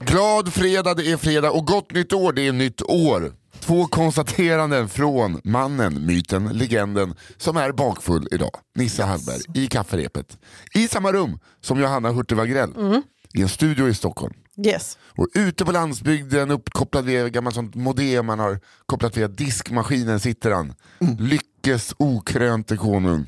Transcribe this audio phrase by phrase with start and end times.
[0.00, 3.32] Glad fredag, det är fredag och gott nytt år, det är nytt år.
[3.68, 8.50] Två konstateranden från mannen, myten, legenden som är bakfull idag.
[8.74, 10.38] Nisse Hallberg i kafferepet.
[10.74, 13.02] I samma rum som Johanna Hurtig Wagrell.
[13.34, 14.34] I en studio i Stockholm.
[14.66, 14.98] Yes.
[15.16, 20.50] Och ute på landsbygden uppkopplad via gammalt sånt modem man har kopplat via diskmaskinen sitter
[20.50, 20.74] han.
[21.18, 23.26] Lyckes okrönte konung.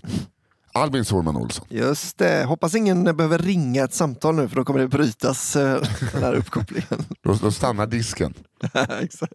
[0.72, 1.66] Albin Sårman Olsson.
[1.68, 5.82] Just det, hoppas ingen behöver ringa ett samtal nu för då kommer det brytas eh,
[6.12, 7.04] den här uppkopplingen.
[7.22, 8.34] Då, då stannar disken.
[9.00, 9.32] Exakt.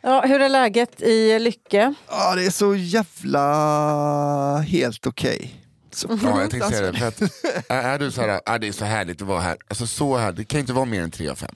[0.00, 1.94] Ja, hur är läget i Lycke?
[2.08, 5.62] Ja, det är så jävla helt okej.
[5.92, 6.98] Så Ja, jag tänkte säga det.
[6.98, 7.20] För att,
[7.68, 9.56] är, är du så här, är det är så härligt att vara här.
[9.68, 11.50] Alltså så här, det kan inte vara mer än 3 av 5.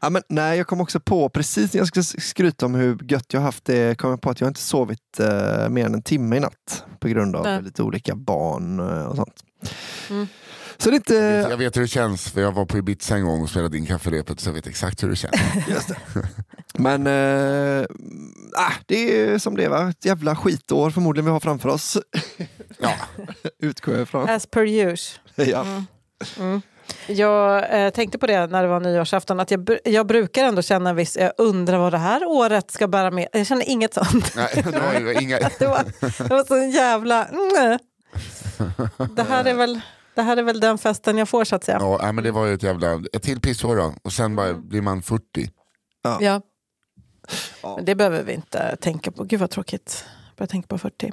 [0.00, 3.32] Ja, men, nej, jag kom också på, precis när jag skulle skryta om hur gött
[3.32, 6.36] jag haft det, kom jag på att jag inte sovit eh, mer än en timme
[6.36, 6.84] i natt.
[7.00, 7.62] På grund av Nej.
[7.62, 9.44] lite olika barn eh, och sånt.
[10.10, 10.26] Mm.
[10.78, 11.14] Så det inte...
[11.50, 13.86] Jag vet hur det känns, för jag var på Ibiza en gång och spelade in
[13.86, 15.34] kafferepet så jag vet exakt hur det känns.
[15.68, 15.96] Just det.
[16.74, 17.86] Men äh,
[18.86, 19.88] det är som det är va?
[19.88, 21.98] Ett jävla skitår förmodligen vi har framför oss.
[22.78, 22.94] Ja,
[23.58, 24.28] Utgår jag ifrån.
[24.28, 25.20] As per usual.
[25.36, 25.82] Ja.
[27.06, 30.90] Jag eh, tänkte på det när det var nyårsafton, att jag, jag brukar ändå känna
[30.90, 33.28] en viss, jag undrar vad det här året ska bära med.
[33.32, 34.32] Jag känner inget sånt.
[34.36, 35.38] nej, det var inga...
[35.58, 37.24] Det var, det var så en jävla...
[37.24, 37.78] Mm.
[39.16, 39.80] Det, här är väl,
[40.14, 41.78] det här är väl den festen jag får så att säga.
[41.80, 43.02] Ja, men det var ju ett jävla...
[43.12, 45.50] Ett till pissår då, och sen bara blir man 40.
[46.02, 46.18] Ja.
[46.20, 46.40] Ja.
[47.76, 49.24] Men det behöver vi inte tänka på.
[49.24, 50.04] Gud vad tråkigt.
[50.36, 51.12] Börja tänka på 40.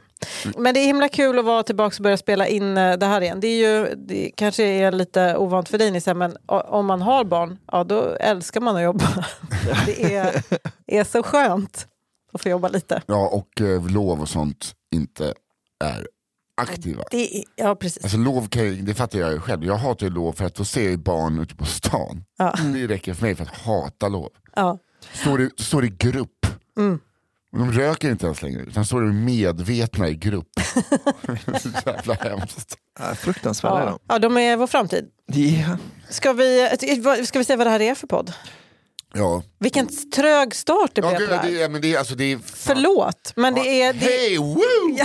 [0.58, 3.22] Men det är himla kul att vara tillbaka och börja spela in eh, det här
[3.22, 3.40] igen.
[3.40, 7.24] Det, är ju, det kanske är lite ovant för dig Nisse, men om man har
[7.24, 9.26] barn, ja då älskar man att jobba.
[9.86, 10.44] Det är,
[10.88, 11.88] är så skönt
[12.34, 13.02] att få jobba lite.
[13.06, 15.34] Ja, och eh, lov och sånt inte
[15.84, 16.08] är
[16.62, 17.04] aktiva.
[17.12, 18.04] Det ja, precis.
[18.04, 19.66] Alltså lov kan det fattar jag ju själv.
[19.66, 22.24] Jag hatar ju lov för att då ser jag barn ute på stan.
[22.38, 22.56] Ja.
[22.74, 24.30] Det räcker för mig för att hata lov.
[24.56, 24.78] Ja.
[25.14, 26.46] Står i, står i grupp.
[26.78, 27.00] Mm.
[27.54, 30.50] De röker inte ens längre, utan står medvetna i grupp.
[31.62, 32.78] så jävla hemskt.
[33.00, 33.90] Ja, fruktansvärda är Ja.
[33.90, 34.00] de.
[34.08, 35.06] ja, de är vår framtid.
[35.26, 35.78] Ja.
[36.10, 36.70] Ska vi,
[37.26, 38.34] ska vi säga vad det här är för podd?
[39.16, 42.16] Ja, Vilken trög start det ja blev gud, på det det, men det är, alltså,
[42.16, 43.94] det är fan- Förlåt, men det är...
[43.94, 44.96] Det, Hej, woo!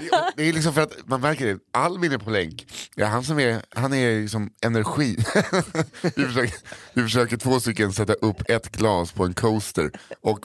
[0.00, 2.66] det, det är liksom för att man märker det, Albin är på länk.
[2.94, 5.16] Ja, han, som är, han är liksom energi.
[6.02, 6.54] vi, försöker,
[6.94, 9.90] vi försöker två stycken sätta upp ett glas på en coaster.
[10.20, 10.40] Och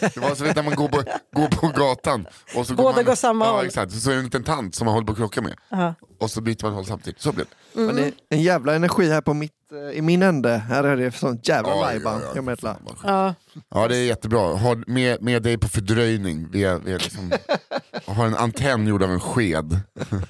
[0.00, 1.02] det var så vet, när man går på,
[1.34, 2.26] går på gatan.
[2.54, 3.66] Och så Båda man, går samma ja, håll.
[3.66, 5.54] Exakt, så är det en liten tant som man håller på att krocka med.
[5.68, 5.94] Ja.
[6.20, 7.20] Och så byter man håll samtidigt.
[7.20, 7.80] Så blir det.
[7.80, 9.52] Men det är en jävla energi här på mitt,
[9.94, 10.56] i min ände.
[10.56, 12.20] Här är det sånt jävla Ja, lajban.
[12.34, 12.56] ja, ja.
[12.62, 13.34] Jag ja.
[13.74, 14.54] Ja det är jättebra.
[14.54, 16.48] Ha med, med dig på fördröjning.
[16.52, 17.32] Vi är, vi är liksom,
[18.06, 19.80] har en antenn gjord av en sked.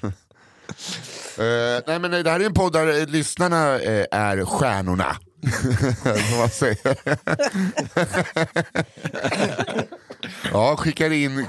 [1.37, 5.17] Eh, nej men det här är en podd där eh, lyssnarna eh, är stjärnorna.
[6.29, 6.97] Som man säger.
[10.51, 11.45] Ja, skickar in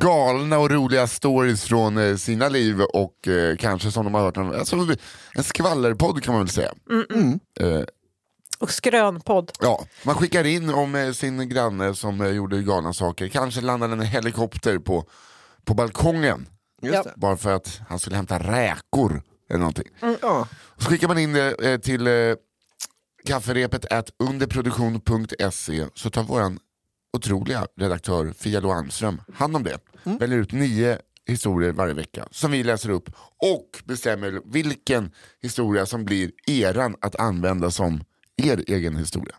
[0.00, 4.36] galna och roliga stories från eh, sina liv och eh, kanske som de har hört.
[4.36, 4.76] Alltså,
[5.34, 6.72] en skvallerpodd kan man väl säga.
[7.60, 7.82] Eh,
[8.58, 9.52] Och skrönpodd.
[9.60, 13.28] Ja, man skickar in om eh, sin granne som eh, gjorde galna saker.
[13.28, 15.04] Kanske landade en helikopter på,
[15.64, 16.46] på balkongen.
[16.82, 17.02] Just Ja.
[17.02, 17.12] det.
[17.16, 19.88] Bara för att han skulle hämta räkor eller någonting.
[20.22, 20.48] Ja.
[20.52, 22.08] Och så skickar man in det till
[23.26, 26.58] kafferepet at underproduktion.se så tar våran
[27.16, 29.78] otroliga redaktör Fia Lo Almström hand om det.
[30.04, 33.08] Väljer ut nio historier varje vecka som vi läser upp
[33.54, 35.10] och bestämmer vilken
[35.42, 38.04] historia som blir eran att använda som
[38.36, 39.34] er egen historia.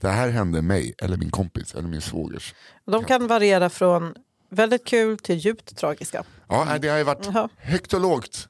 [0.00, 2.54] Det här hände mig eller min kompis eller min svågers.
[2.86, 4.14] De kan variera från
[4.50, 6.24] väldigt kul till djupt tragiska.
[6.48, 7.48] Ja, det har ju varit Jaha.
[7.56, 8.48] högt och lågt.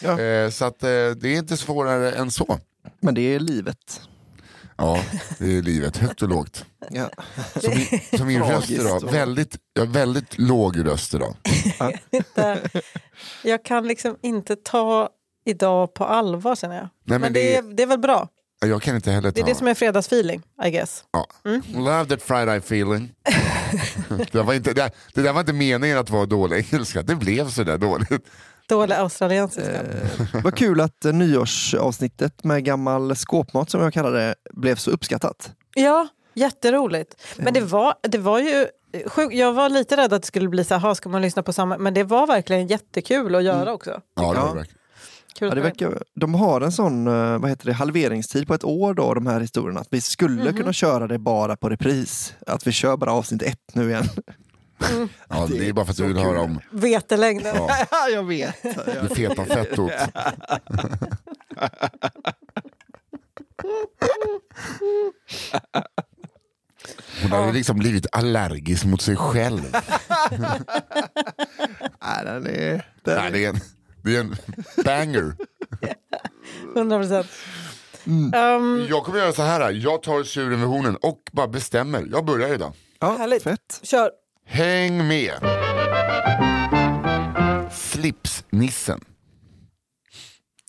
[0.00, 0.20] Ja.
[0.20, 2.58] Eh, så att, eh, det är inte svårare än så.
[3.00, 4.00] Men det är livet.
[4.82, 5.04] Ja,
[5.38, 5.96] det är livet.
[5.96, 6.64] Högt och lågt.
[6.90, 7.10] Ja.
[7.60, 7.72] Som,
[8.18, 9.10] som min röst idag.
[9.12, 11.34] Väldigt, jag har väldigt låg röst idag.
[12.10, 12.70] Inte,
[13.44, 15.08] jag kan liksom inte ta
[15.46, 16.88] idag på allvar känner jag.
[17.04, 18.28] men men det det, är- det är väl bra.
[18.64, 19.34] Jag kan inte heller ta...
[19.34, 21.04] Det är det som är fredagsfeeling, I guess.
[21.12, 21.26] ja.
[21.74, 23.12] Love that Friday feeling.
[24.32, 27.02] det, var inte, det, det där var inte meningen att vara dålig engelska.
[27.02, 28.26] Det blev så där dåligt.
[28.72, 29.72] Dålig australiensiska.
[29.82, 34.90] Eh, vad kul att eh, nyårsavsnittet med gammal skåpmat som jag kallar det blev så
[34.90, 35.52] uppskattat.
[35.74, 37.14] Ja, jätteroligt.
[37.36, 38.66] Men det var, det var ju
[39.06, 39.34] sjukt.
[39.34, 41.52] Jag var lite rädd att det skulle bli så här, "Ha, ska man lyssna på
[41.52, 41.78] samma?
[41.78, 44.00] Men det var verkligen jättekul att göra också.
[44.16, 44.78] Ja, det var verkligen.
[45.38, 48.64] Kul Ja, det verkar, de har en sån eh, vad heter det, halveringstid på ett
[48.64, 49.80] år då, de här historierna.
[49.80, 50.56] Att vi skulle Mhm.
[50.56, 52.34] kunna köra det bara på repris.
[52.46, 54.04] Att vi kör bara avsnitt ett nu igen.
[55.28, 57.56] Ja, det är bara för att du vill höra om Vetelängden.
[57.56, 57.76] Ja.
[57.90, 58.62] Ja, jag vet.
[58.62, 59.92] det feta fettot.
[67.22, 69.76] Hon hade liksom blivit allergisk mot sig själv.
[72.00, 73.60] Nej, den är, den Nej, det, är en,
[74.02, 74.36] det är en
[74.84, 75.34] banger.
[76.76, 77.26] 100 procent.
[78.06, 78.34] Mm.
[78.34, 82.06] Um, Jag kommer göra så här, jag tar tjuren vid hornen och bara bestämmer.
[82.10, 82.72] Jag börjar idag.
[83.00, 83.42] ja, Härligt.
[83.42, 83.80] fett.
[83.82, 84.10] kör.
[84.52, 85.32] Häng med!
[87.72, 89.00] Slipsnissen.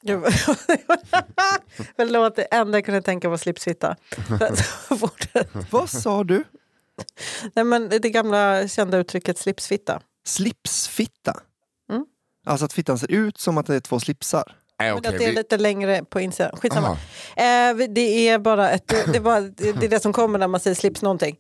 [1.96, 3.96] Förlåt, det enda jag kunde tänka var slipsfitta.
[5.72, 6.44] Vad sa du?
[7.56, 10.02] Nej, men det gamla kända uttrycket slipsfitta.
[10.26, 11.40] Slipsfitta?
[11.92, 12.06] Mm.
[12.46, 14.56] Alltså att fittan ser ut som att det är två slipsar?
[14.80, 16.56] Nej, Men okej, att det är vi- lite längre på insidan.
[16.58, 16.98] Skitsamma.
[17.36, 20.76] Eh, det är bara ett, det, var, det är det som kommer när man säger
[20.76, 21.40] slips någonting.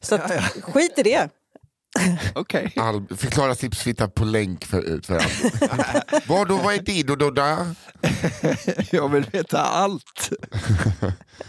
[0.00, 0.30] Så att,
[0.62, 1.28] skit i det.
[2.34, 2.72] Okej.
[2.76, 5.22] All, förklara slipsfitta på länk för, för.
[6.28, 7.66] Vad då, vad är det då, då, då?
[8.90, 10.30] Jag vill veta allt.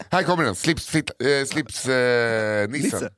[0.09, 2.71] Här kommer den, slipsfitta, eh, slipsnissen.
[2.71, 3.09] Nisse.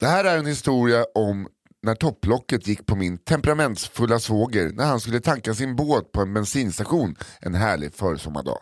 [0.00, 1.48] Det här är en historia om
[1.82, 6.34] när topplocket gick på min temperamentsfulla svåger när han skulle tanka sin båt på en
[6.34, 8.58] bensinstation en härlig försommardag.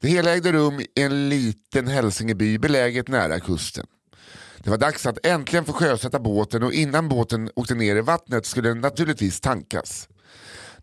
[0.00, 3.86] Det hela ägde rum i en liten hälsingeby beläget nära kusten.
[4.66, 8.46] Det var dags att äntligen få sjösätta båten och innan båten åkte ner i vattnet
[8.46, 10.08] skulle den naturligtvis tankas.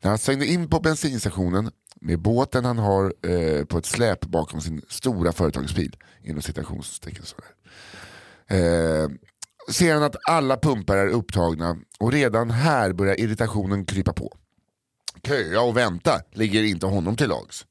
[0.01, 1.71] När han svängde in på bensinstationen
[2.01, 7.49] med båten han har eh, på ett släp bakom sin stora företagsbil, inom citationstecken sådär.
[8.47, 9.09] Eh,
[9.71, 14.37] ser han att alla pumpar är upptagna och redan här börjar irritationen krypa på.
[15.27, 17.65] Köa och vänta ligger inte honom till lags.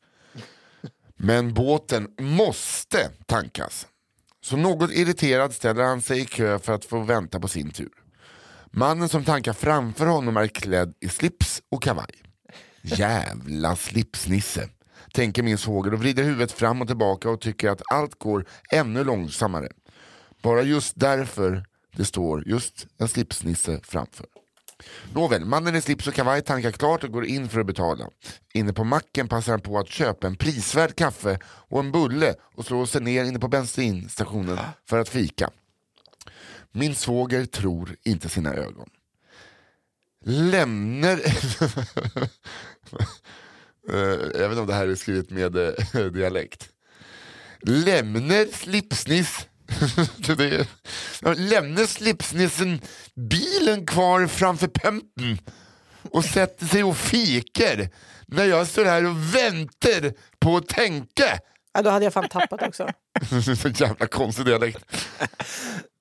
[1.17, 3.87] Men båten måste tankas.
[4.45, 7.93] Så något irriterad ställer han sig i kö för att få vänta på sin tur.
[8.71, 12.15] Mannen som tankar framför honom är klädd i slips och kavaj.
[12.83, 14.69] Jävla slipsnisse,
[15.13, 19.05] tänker min svåger och vrider huvudet fram och tillbaka och tycker att allt går ännu
[19.05, 19.69] långsammare.
[20.43, 21.65] Bara just därför
[21.97, 24.27] det står just en slipsnisse framför.
[25.15, 28.09] Nåväl, mannen i slips och kavaj tankar klart och går in för att betala.
[28.55, 32.65] Inne på macken passar han på att köpa en prisvärd kaffe och en bulle och
[32.65, 34.59] slår sig ner inne på bensinstationen
[34.89, 35.51] för att fika.
[36.73, 38.89] Min svåger tror inte sina ögon.
[40.25, 41.21] Lämnar...
[41.21, 42.25] Även
[43.89, 46.69] eh, Jag vet inte om det här är skrivet med eh, dialekt.
[47.61, 49.47] Lämnar slipsniss...
[50.37, 50.45] Det
[51.23, 52.81] är- Lämnar slipsnissen
[53.31, 55.39] bilen kvar framför pumpen
[56.11, 57.89] och sätter sig och fikar
[58.27, 61.39] när jag står här och väntar på att tänka.
[61.75, 62.89] Ja, då hade jag fan tappat också.
[63.63, 64.85] Så jävla konstig dialekt.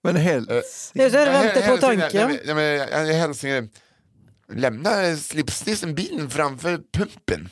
[0.04, 2.28] Men väntar på Hälsningar- tanken.
[2.28, 3.68] Nej, men- nej, men, eh, Hälsningar.
[4.54, 7.50] Lämna slipsnissen bilen framför pumpen.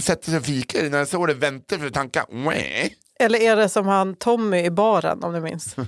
[0.00, 2.26] Sätter sig och fikar när jag står och väntar för att tanka.
[3.18, 5.76] Eller är det som han Tommy i baren om du minns?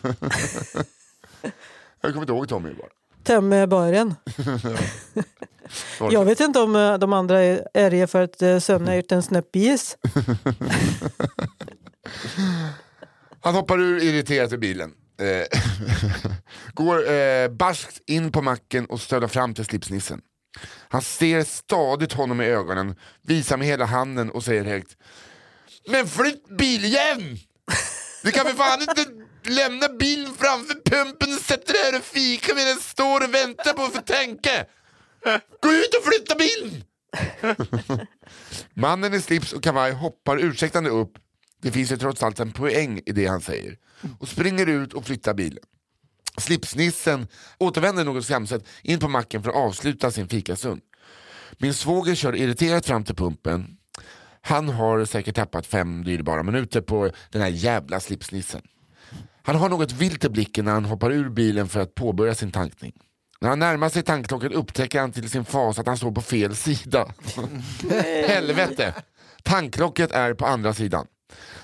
[2.01, 2.89] Jag kommer inte ihåg Tommy bara.
[3.25, 4.15] Tommy i baren.
[6.11, 7.41] Jag vet inte om eh, de andra
[7.75, 9.97] är det för att eh, sömnen har gjort en snäppis.
[13.41, 14.93] Han hoppar ur irriterat ur bilen.
[15.21, 15.59] Eh,
[16.75, 20.21] går eh, barskt in på macken och stöder fram till slipsnissen.
[20.89, 24.97] Han ser stadigt honom i ögonen, visar med hela handen och säger högt
[25.89, 27.39] men flytt biljäveln!
[28.23, 29.07] Du kan för fan inte
[29.51, 33.73] lämna bilen framför pumpen och sätta dig här och fika medan den står och väntar
[33.73, 34.65] på att få tänka!
[35.63, 36.85] Gå ut och flytta bilen!
[38.75, 41.13] Mannen i slips och kavaj hoppar ursäktande upp,
[41.63, 43.77] det finns ju trots allt en poäng i det han säger,
[44.21, 45.65] och springer ut och flyttar bilen.
[46.39, 47.29] Slipsnissen
[47.59, 50.81] återvänder något skamset in på macken för att avsluta sin fikastund.
[51.59, 53.78] Min svåger kör irriterat fram till pumpen.
[54.43, 58.63] Han har säkert tappat fem dyrbara minuter på den här jävla slipsnissen.
[59.43, 62.51] Han har något vilt i blicken när han hoppar ur bilen för att påbörja sin
[62.51, 62.93] tankning.
[63.41, 66.57] När han närmar sig tanklocket upptäcker han till sin fas att han står på fel
[66.57, 67.13] sida.
[68.29, 68.95] Helvete!
[69.43, 71.07] Tanklocket är på andra sidan.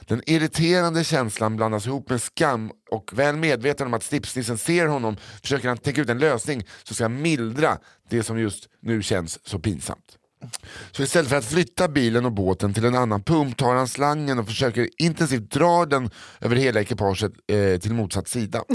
[0.07, 5.17] Den irriterande känslan blandas ihop med skam och väl medveten om att slipsnissen ser honom
[5.43, 7.79] försöker han tänka ut en lösning som ska mildra
[8.11, 10.19] det som just nu känns så pinsamt.
[10.93, 14.39] Så istället för att flytta bilen och båten till en annan pump tar han slangen
[14.39, 16.11] och försöker intensivt dra den
[16.41, 18.65] över hela ekipaget eh, till motsatt sida.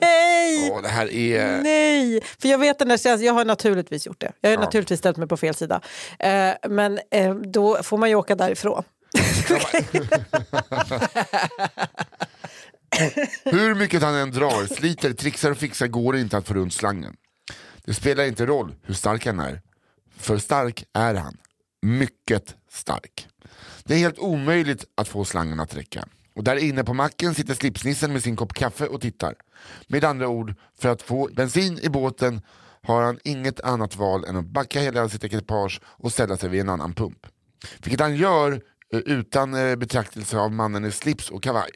[0.00, 0.70] Nej!
[0.72, 1.62] Åh, det här är...
[1.62, 2.20] Nej!
[2.40, 4.32] För jag vet den där känslan, jag har naturligtvis gjort det.
[4.40, 4.60] Jag har Ja.
[4.60, 5.80] naturligtvis ställt mig på fel sida.
[6.18, 8.82] Eh, men eh, då får man ju åka därifrån.
[13.44, 16.74] Hur mycket han än drar, sliter, trixar och fixar går det inte att få runt
[16.74, 17.14] slangen.
[17.84, 19.60] Det spelar inte roll hur stark han är.
[20.16, 21.36] För stark är han.
[21.82, 23.28] Mycket stark.
[23.84, 26.08] Det är helt omöjligt att få slangen att räcka.
[26.34, 29.34] Och där inne på macken sitter slipsnissen med sin kopp kaffe och tittar.
[29.88, 32.40] Med andra ord, för att få bensin i båten
[32.82, 36.60] har han inget annat val än att backa hela sitt ekipage och ställa sig vid
[36.60, 37.26] en annan pump.
[37.78, 38.52] Vilket han gör
[38.92, 41.70] eh, utan eh, betraktelse av mannen i slips och kavaj.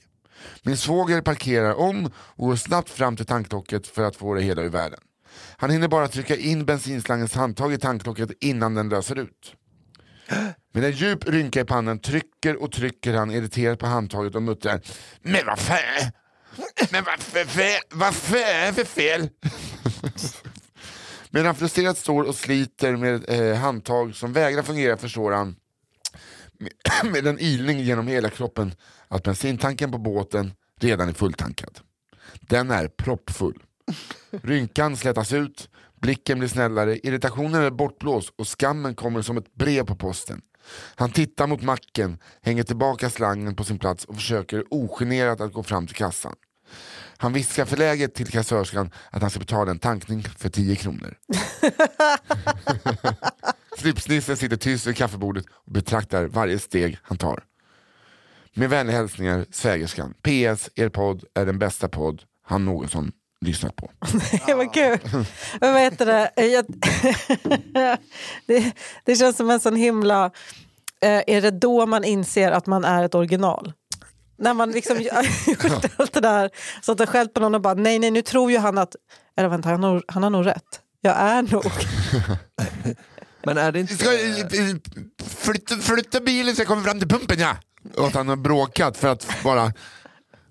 [0.62, 4.62] Min svåger parkerar om och går snabbt fram till tanklocket för att få det hela
[4.62, 5.00] ur världen.
[5.56, 9.54] Han hinner bara trycka in bensinslangens handtag i tanklocket innan den löser ut.
[10.72, 14.80] Med en djup rynka i pannan trycker och trycker han irriterat på handtaget och muttrar
[15.22, 16.12] Men vad fan!
[16.90, 17.80] Men vad för fel?
[17.90, 19.28] Vad fan för fel?
[21.30, 25.56] Medan han frustrerat står och sliter med eh, handtag som vägrar fungera förstår han
[27.12, 28.74] med en ilning genom hela kroppen
[29.08, 31.80] att bensintanken på båten redan är fulltankad.
[32.40, 33.62] Den är proppfull.
[34.30, 39.84] Rynkan slätas ut, blicken blir snällare, irritationen är bortblåst och skammen kommer som ett brev
[39.84, 40.40] på posten.
[40.94, 45.62] Han tittar mot macken, hänger tillbaka slangen på sin plats och försöker ogenerat att gå
[45.62, 46.34] fram till kassan.
[47.16, 51.18] Han viskar förläget till kassörskan att han ska betala en tankning för 10 kronor.
[53.78, 57.44] Slipsnissen sitter tyst vid kaffebordet och betraktar varje steg han tar.
[58.54, 60.14] Med vänliga hälsningar svägerskan.
[60.22, 63.90] PS, er podd är den bästa podd han någonsin lyssnat på.
[64.46, 64.98] Det var kul.
[65.60, 66.46] Men vad heter det?
[66.46, 66.64] Jag,
[68.46, 68.72] det?
[69.04, 70.30] Det känns som en sån himla...
[71.00, 73.72] Eh, är det då man inser att man är ett original?
[74.38, 75.12] När man liksom gjort
[75.96, 76.50] allt det där,
[76.82, 78.96] så att det skällt på någon och bara nej, nej, nu tror ju han att...
[79.36, 80.80] Eller vänta, han har, han har nog rätt.
[81.00, 81.64] Jag är nog...
[83.44, 83.94] Men är det inte...
[83.94, 84.10] Ska,
[85.26, 87.56] flytta, flytta bilen så jag kommer fram till pumpen ja!
[87.96, 89.72] Och att han har bråkat för att bara...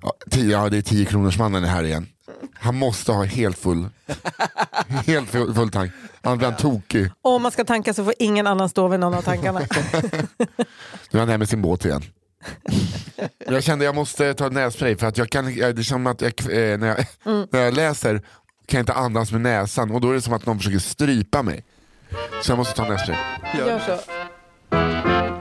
[0.02, 2.08] Ja, tio, ja det är 10 kronors mannen här igen.
[2.54, 3.90] Han måste ha helt full.
[4.88, 5.92] Helt full, full tank.
[6.22, 7.12] Han blir tokig.
[7.22, 9.60] Och om man ska tanka så får ingen annan stå vid någon av tankarna.
[11.12, 12.04] Nu är han här med sin båt igen.
[13.48, 16.78] Jag kände jag måste ta nässpray för att jag kan, det som att jag, eh,
[16.78, 17.06] när, jag,
[17.52, 18.22] när jag läser
[18.66, 21.44] kan jag inte andas med näsan och då är det som att någon försöker strypa
[21.44, 21.66] mig.
[22.42, 23.18] Så jag måste ta nässpray.
[23.58, 23.98] Gör så.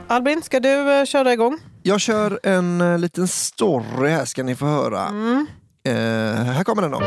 [0.08, 1.58] Albin, ska du eh, köra igång?
[1.82, 5.08] Jag kör en eh, liten story här ska ni få höra.
[5.86, 7.02] Eh, här kommer den då.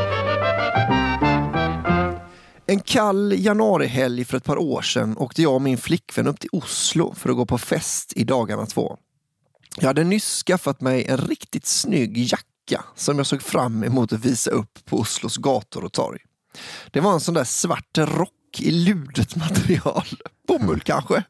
[2.65, 6.50] En kall januarihelg för ett par år sedan åkte jag och min flickvän upp till
[6.51, 8.98] Oslo för att gå på fest i dagarna två.
[9.77, 14.25] Jag hade nyss skaffat mig en riktigt snygg jacka som jag såg fram emot att
[14.25, 16.19] visa upp på Oslos gator och torg.
[16.91, 20.05] Det var en sån där svart rock i ludet material.
[20.48, 21.24] Bomull kanske?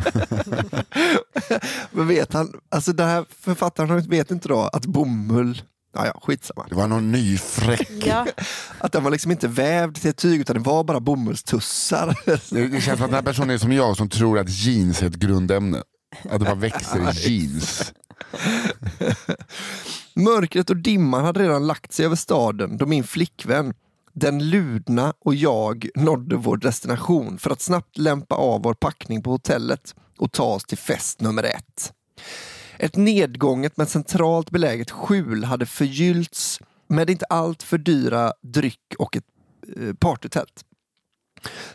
[1.90, 6.66] Men vet han, alltså den här författaren vet inte då att bomull, ja ja skitsamma,
[6.68, 7.90] Det var någon ny fräck.
[8.06, 8.26] Ja.
[8.78, 12.18] att den var liksom inte vävd till ett tyg utan det var bara bomullstussar.
[12.54, 15.02] Det, det känns som att den här personen är som jag som tror att jeans
[15.02, 15.82] är ett grundämne.
[16.30, 17.92] Att det bara växer i jeans.
[20.14, 23.74] Mörkret och dimman hade redan lagt sig över staden då min flickvän,
[24.12, 29.30] den ludna och jag nådde vår destination för att snabbt lämpa av vår packning på
[29.30, 31.92] hotellet och ta oss till fest nummer ett.
[32.82, 39.16] Ett nedgånget men centralt beläget skjul hade förgyllts med inte allt för dyra dryck och
[39.16, 39.24] ett
[39.76, 40.64] eh, partytält.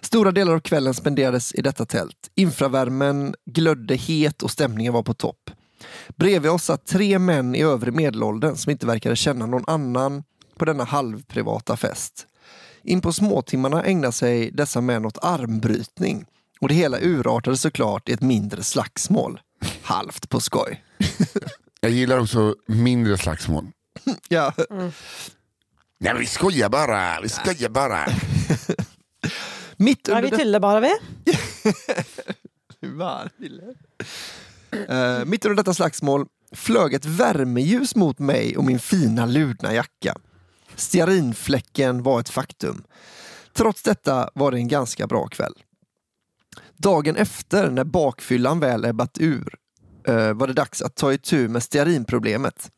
[0.01, 2.31] Stora delar av kvällen spenderades i detta tält.
[2.35, 5.51] Infravärmen glödde het och stämningen var på topp.
[6.15, 10.23] Bredvid oss satt tre män i övre medelåldern som inte verkade känna någon annan
[10.57, 12.27] på denna halvprivata fest.
[12.83, 16.25] In på småtimmarna ägnade sig dessa män åt armbrytning
[16.59, 19.39] och det hela urartade såklart i ett mindre slagsmål.
[19.81, 20.84] Halvt på skoj.
[21.81, 23.67] Jag gillar också mindre slagsmål.
[24.29, 24.53] Ja.
[25.99, 28.05] Nej men vi skojar bara, vi skojar bara.
[29.77, 30.93] Mitt Ja, under vi tillade bara vi.
[34.87, 40.17] Eh, mitt under detta slagsmål flög ett värmeljus mot mig och min fina ludna jacka.
[40.75, 42.83] Stearinfläcken var ett faktum.
[43.53, 45.53] Trots detta var det en ganska bra kväll.
[46.77, 49.55] Dagen efter, när bakfyllan väl ebbat ur,
[50.07, 52.71] eh, var det dags att ta itu med stearinproblemet.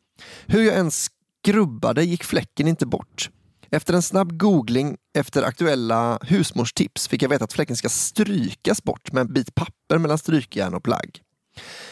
[0.45, 3.29] Hur jag än skrubbade gick fläcken inte bort.
[3.71, 9.11] Efter en snabb googling efter aktuella husmorstips fick jag veta att fläcken ska strykas bort
[9.11, 11.21] med en bit papper mellan strykjärn och plagg.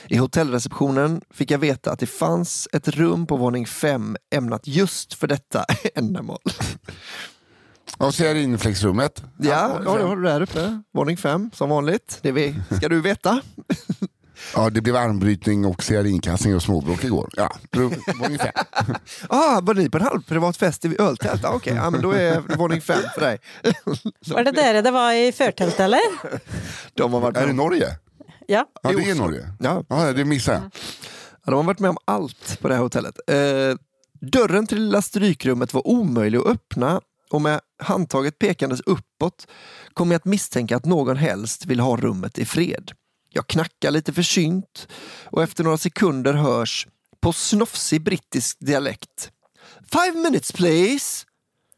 [0.07, 5.13] I hotellreceptionen fick jag veta att det fanns ett rum på våning fem ämnat just
[5.13, 5.65] för detta
[5.95, 6.39] ändamål.
[7.97, 9.23] Och stearinfläcksrummet.
[9.37, 10.81] Ja, ja, det har du där uppe.
[10.93, 12.19] Våning fem, som vanligt.
[12.21, 13.41] Det ska du veta.
[14.55, 17.29] Ja, det blev armbrytning och stearinkastning och småbråk igår.
[17.35, 17.91] Ja, fem.
[19.29, 21.45] Ah, var ni på en halvprivat fest i öltält?
[21.45, 21.83] Ah, Okej, okay.
[21.83, 23.37] ja, men då är våning fem för dig.
[24.27, 25.99] Var det där det var i förtält eller?
[26.93, 27.87] De har varit Är det Norge?
[28.47, 28.65] Ja.
[28.83, 29.53] Ja, det är Norge.
[29.59, 29.83] Ja.
[29.89, 30.71] Ja, det missade jag.
[31.45, 33.19] Ja, de har varit med om allt på det här hotellet.
[33.27, 33.35] Eh,
[34.31, 37.01] dörren till det lilla strykrummet var omöjlig att öppna
[37.31, 39.47] och med handtaget pekandes uppåt
[39.93, 42.91] kom jag att misstänka att någon helst vill ha rummet i fred.
[43.35, 44.87] Jag knackar lite försynt
[45.25, 46.87] och efter några sekunder hörs
[47.19, 49.31] på snofsig brittisk dialekt
[49.91, 51.25] Five minutes please!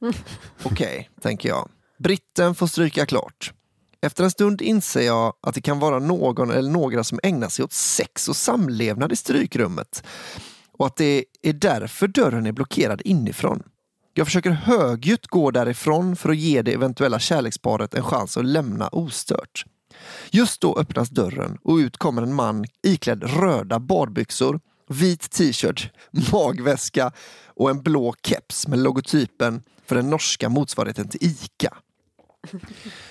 [0.63, 1.69] Okej, okay, tänker jag.
[1.99, 3.53] Britten får stryka klart.
[4.01, 7.65] Efter en stund inser jag att det kan vara någon eller några som ägnar sig
[7.65, 10.03] åt sex och samlevnad i strykrummet
[10.77, 13.63] och att det är därför dörren är blockerad inifrån.
[14.13, 18.87] Jag försöker högljutt gå därifrån för att ge det eventuella kärleksparet en chans att lämna
[18.87, 19.65] ostört.
[20.31, 25.91] Just då öppnas dörren och ut kommer en man iklädd röda badbyxor, vit t-shirt,
[26.31, 27.11] magväska
[27.45, 31.77] och en blå keps med logotypen för den norska motsvarigheten till ICA.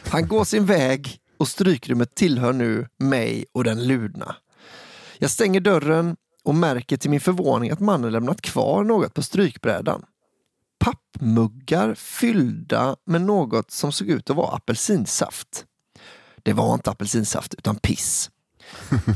[0.07, 4.37] Han går sin väg och strykrummet tillhör nu mig och den ludna.
[5.19, 10.03] Jag stänger dörren och märker till min förvåning att mannen lämnat kvar något på strykbrädan.
[10.79, 15.65] Pappmuggar fyllda med något som såg ut att vara apelsinsaft.
[16.47, 18.31] Det var inte apelsinsaft utan piss.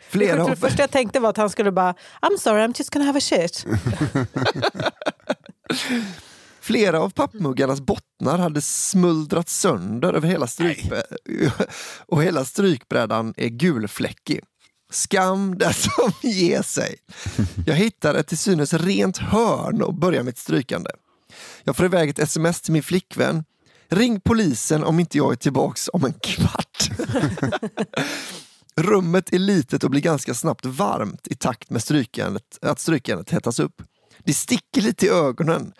[0.00, 3.04] Flera det första jag tänkte var att han skulle bara I'm sorry, I'm just gonna
[3.04, 3.66] have a shit.
[6.60, 11.18] Flera av pappmuggarnas bottnar hade smuldrat sönder över hela strykbrädan
[12.06, 14.40] och hela strykbrädan är gulfläckig.
[14.90, 16.96] Skam den som ger sig.
[17.66, 20.90] Jag hittar ett till synes rent hörn och börjar mitt strykande.
[21.64, 23.44] Jag får iväg ett sms till min flickvän.
[23.92, 26.90] Ring polisen om inte jag är tillbaks om en kvart.
[28.76, 33.60] Rummet är litet och blir ganska snabbt varmt i takt med strykandet, att strykandet hettas
[33.60, 33.82] upp.
[34.24, 35.72] Det sticker lite i ögonen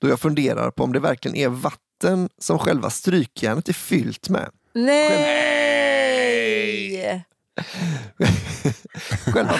[0.00, 4.50] då jag funderar på om det verkligen är vatten som själva strykjärnet är fyllt med.
[4.74, 5.92] Nej!
[9.24, 9.58] Själva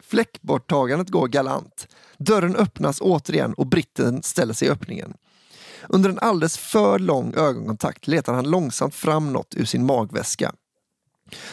[0.00, 1.88] fläckborttagandet går galant.
[2.18, 5.14] Dörren öppnas återigen och britten ställer sig i öppningen.
[5.88, 10.52] Under en alldeles för lång ögonkontakt letar han långsamt fram något ur sin magväska.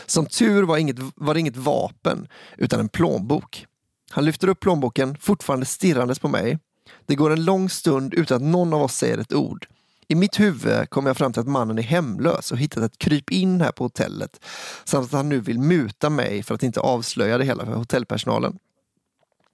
[0.05, 3.65] Som tur var, inget, var det inget vapen, utan en plånbok.
[4.09, 6.59] Han lyfter upp plånboken, fortfarande stirrandes på mig.
[7.05, 9.67] Det går en lång stund utan att någon av oss säger ett ord.
[10.07, 13.31] I mitt huvud kommer jag fram till att mannen är hemlös och hittat ett kryp
[13.31, 14.45] in här på hotellet
[14.83, 18.57] samt att han nu vill muta mig för att inte avslöja det hela för hotellpersonalen.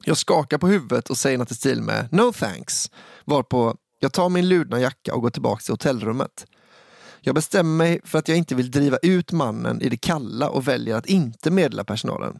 [0.05, 2.91] Jag skakar på huvudet och säger något i stil med No thanks,
[3.25, 6.45] varpå jag tar min ludna jacka och går tillbaka till hotellrummet.
[7.21, 10.67] Jag bestämmer mig för att jag inte vill driva ut mannen i det kalla och
[10.67, 12.39] väljer att inte meddela personalen.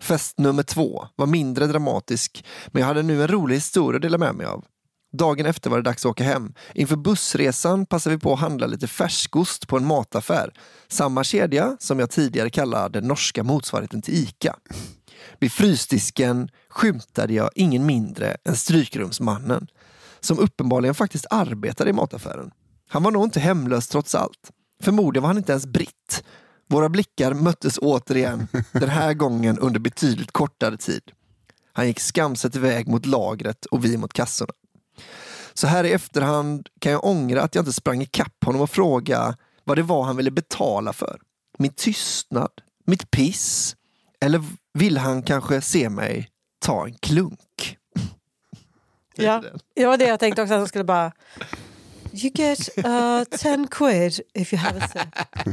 [0.00, 4.18] Fest nummer två var mindre dramatisk, men jag hade nu en rolig historia att dela
[4.18, 4.64] med mig av.
[5.12, 6.54] Dagen efter var det dags att åka hem.
[6.74, 10.52] Inför bussresan passade vi på att handla lite färskost på en mataffär.
[10.88, 14.56] Samma kedja som jag tidigare kallade den norska motsvarigheten till ICA.
[15.38, 19.66] Vid frysdisken skymtade jag ingen mindre än strykrumsmannen
[20.24, 22.50] som uppenbarligen faktiskt arbetade i mataffären.
[22.88, 24.50] Han var nog inte hemlös trots allt.
[24.82, 26.24] Förmodligen var han inte ens britt.
[26.68, 31.02] Våra blickar möttes återigen, den här gången under betydligt kortare tid.
[31.72, 34.52] Han gick skamset iväg mot lagret och vi mot kassorna.
[35.54, 39.36] Så här i efterhand kan jag ångra att jag inte sprang ikapp honom och fråga
[39.64, 41.20] vad det var han ville betala för.
[41.58, 42.50] Min tystnad?
[42.86, 43.76] Mitt piss?
[44.20, 44.42] Eller
[44.74, 46.28] vill han kanske se mig
[46.60, 47.78] ta en klunk?
[49.14, 49.42] Ja,
[49.74, 51.12] det var det jag tänkte också, att han skulle bara
[52.12, 55.46] You get uh, 10 quid if you have a sip.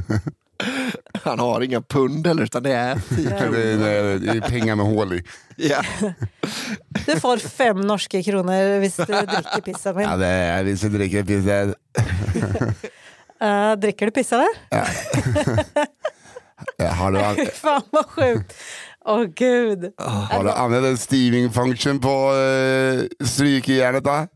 [1.23, 3.35] Han har inga pund eller utan det är 10 Det
[3.71, 5.23] är, det är pengar med hål i.
[5.55, 5.81] Ja.
[7.05, 10.09] Du får fem norska kronor hvis du dricker pissen min.
[10.09, 11.75] Ja, det är hvis du dricker pissen.
[13.43, 14.47] Uh, dricker du piss eller?
[14.69, 14.85] Ja.
[16.77, 18.53] Ja, har, du, an- Fan vad sjukt.
[19.09, 19.93] Åh gud.
[19.97, 24.03] har du använt en steaming function på uh, strykjärnet?
[24.03, 24.27] Va?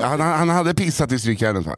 [0.00, 1.76] Han, han hade pissat i strykjärnet va?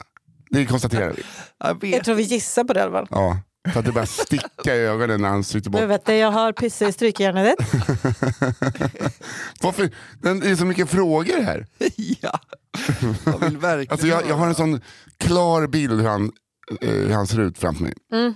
[0.49, 1.23] Det konstaterar vi.
[1.57, 3.07] Jag Jag tror vi gissar på det i alla fall.
[3.09, 3.39] Ja.
[3.73, 5.89] För att det börjar sticka i ögonen när han stryker Du bort.
[5.89, 7.55] vet det, jag har pisse i strykjärnet.
[9.61, 9.89] Varför?
[10.21, 11.67] Det är så mycket frågor här.
[12.21, 12.39] ja.
[13.25, 14.81] Jag vill verkligen Alltså jag, jag har en sån
[15.17, 16.31] klar bild hur han,
[16.81, 17.93] eh, hur han ser ut framför mig.
[18.13, 18.33] Mm.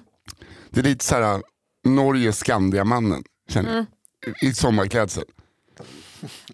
[0.70, 1.42] Det är lite såhär
[1.88, 3.78] Norge Skandiamannen, känner jag.
[3.78, 3.86] Mm.
[4.42, 5.24] I sommarklädsel.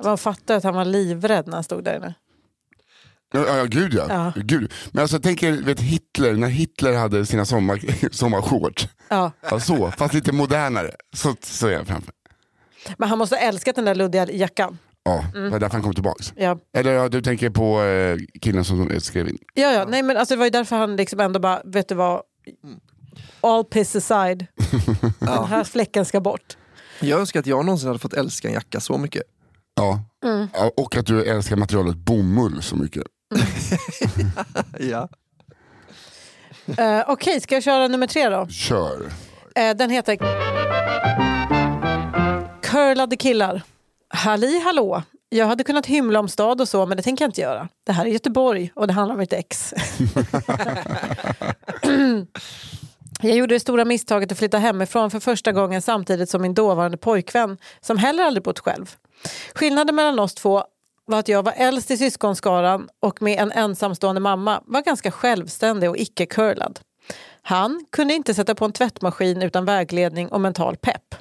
[0.04, 2.14] Man fattar att han var livrädd när han stod där inne.
[3.34, 4.06] Ja, ja, gud ja.
[4.10, 4.34] Ja.
[4.36, 4.74] Gud.
[4.92, 8.88] Men alltså, jag tänker vet, Hitler, när Hitler hade sina sommar, sommarshorts.
[9.10, 9.32] Ja.
[9.52, 10.92] Ja, så, fast lite modernare.
[11.14, 12.14] Så, så är jag framför.
[12.98, 14.78] Men han måste ha älskat den där luddiga jackan.
[15.04, 15.44] Ja, Mm.
[15.44, 16.34] det var därför han kom tillbaks.
[16.36, 16.60] Ja.
[16.78, 19.38] Eller ja, du tänker på eh, killen som skrev in.
[19.54, 19.86] Ja, ja.
[19.86, 22.22] Nej, men alltså, det var ju därför han liksom ändå bara, vet du vad,
[23.42, 24.46] all piss aside,
[25.20, 26.58] den här fläcken ska bort.
[27.00, 29.24] Jag önskar att jag någonsin hade fått älska en jacka så mycket.
[29.76, 30.00] Ja.
[30.24, 30.48] Mm.
[30.78, 33.04] Och att du älskar materialet bomull så mycket.
[34.80, 35.10] Ja.
[36.80, 38.48] Uh, Okej, ska jag köra nummer tre då?
[38.48, 39.12] Kör.
[39.56, 40.18] Eh, den heter
[42.62, 43.62] Curlade killar.
[44.10, 45.04] Halli hallå.
[45.30, 47.70] Jag hade kunnat hymla om stad och så, men det tänker jag inte göra.
[47.86, 49.74] Det här är Göteborg och det handlar om mitt ex.
[53.28, 56.98] jag gjorde det stora misstaget att flytta hemifrån för första gången samtidigt som min dåvarande
[56.98, 58.96] pojkvän, som heller aldrig bott själv.
[59.56, 60.64] Skillnaden mellan oss två
[61.06, 65.90] var att jag var äldst i syskonskaran och med en ensamstående mamma var ganska självständig
[65.90, 66.80] och icke-curlad.
[67.42, 71.16] Han kunde inte sätta på en tvättmaskin utan vägledning och mental pepp.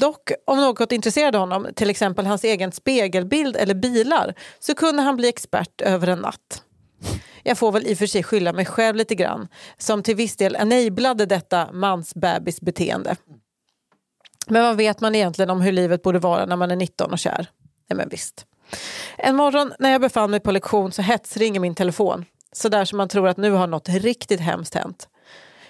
[0.00, 5.16] Dock, om något intresserade honom, till exempel hans egen spegelbild eller bilar, så kunde han
[5.16, 6.62] bli expert över en natt.
[7.46, 10.36] Jag får väl i och för sig skylla mig själv lite grann, som till viss
[10.36, 13.16] del enablade detta mansbebisbeteende.
[14.46, 17.18] Men vad vet man egentligen om hur livet borde vara när man är 19 och
[17.18, 17.46] kär?
[17.88, 18.46] Nej men visst.
[19.18, 22.24] En morgon när jag befann mig på lektion så hetsringer min telefon.
[22.52, 25.08] Så där som man tror att nu har något riktigt hemskt hänt.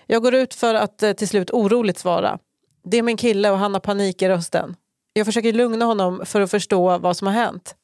[0.07, 2.39] Jag går ut för att eh, till slut oroligt svara.
[2.85, 4.77] Det är min kille och han har panik i rösten.
[5.13, 7.75] Jag försöker lugna honom för att förstå vad som har hänt.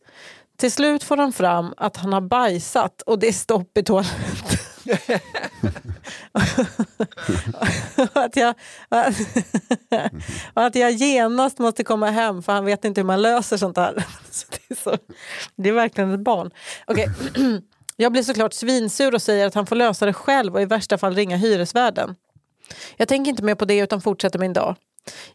[0.57, 4.59] Till slut får han fram att han har bajsat och det är stopp i toaletten.
[6.33, 8.55] och, att jag,
[8.89, 9.15] att,
[10.55, 14.05] att jag genast måste komma hem för han vet inte hur man löser sånt här.
[14.31, 14.99] Så det, är så,
[15.57, 16.51] det är verkligen ett barn.
[16.87, 17.09] Okay.
[17.97, 20.99] Jag blir såklart svinsur och säger att han får lösa det själv och i värsta
[20.99, 22.15] fall ringa hyresvärden.
[22.97, 24.77] Jag tänker inte mer på det utan fortsätter min dag.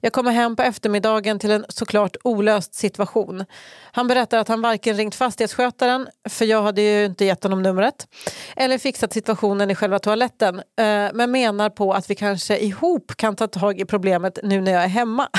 [0.02, 3.46] Jag kommer hem på eftermiddagen till en såklart olöst situation.
[3.92, 8.08] Han berättar att han varken ringt fastighetsskötaren, för jag hade ju inte gett honom numret,
[8.56, 13.36] eller fixat situationen i själva toaletten, eh, men menar på att vi kanske ihop kan
[13.36, 15.30] ta tag i problemet nu när jag är hemma.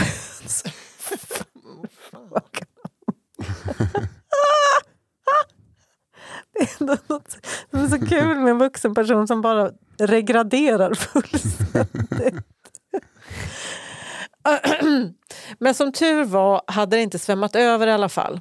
[6.52, 7.38] Det är ändå något
[7.70, 12.44] som är så kul med en vuxen person som bara regraderar fullständigt.
[15.58, 18.40] Men som tur var hade det inte svämmat över i alla fall.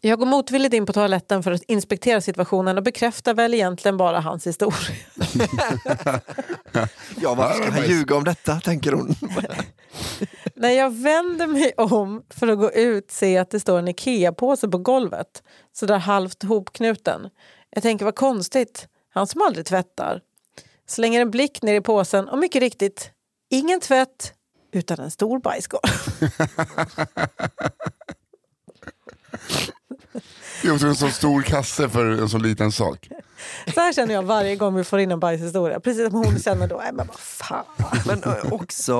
[0.00, 4.20] Jag går motvilligt in på toaletten för att inspektera situationen och bekräftar väl egentligen bara
[4.20, 4.78] hans historia.
[7.20, 9.14] Ja, varför ska han ljuga om detta, tänker hon.
[10.54, 13.88] När jag vänder mig om för att gå ut ser jag att det står en
[13.88, 15.42] Ikea-påse på golvet.
[15.72, 17.28] Så där halvt hopknuten.
[17.70, 20.20] Jag tänker vad konstigt, han som aldrig tvättar.
[20.86, 23.10] Slänger en blick ner i påsen och mycket riktigt,
[23.50, 24.34] ingen tvätt
[24.72, 25.80] utan en stor bajskorv.
[30.62, 33.08] Det är också en så stor kasse för en så liten sak.
[33.74, 35.80] Så här känner jag varje gång vi får in en bajshistoria.
[35.80, 36.76] Precis som hon känner då.
[36.76, 37.64] Nej, men vad fan.
[38.06, 38.94] Men också,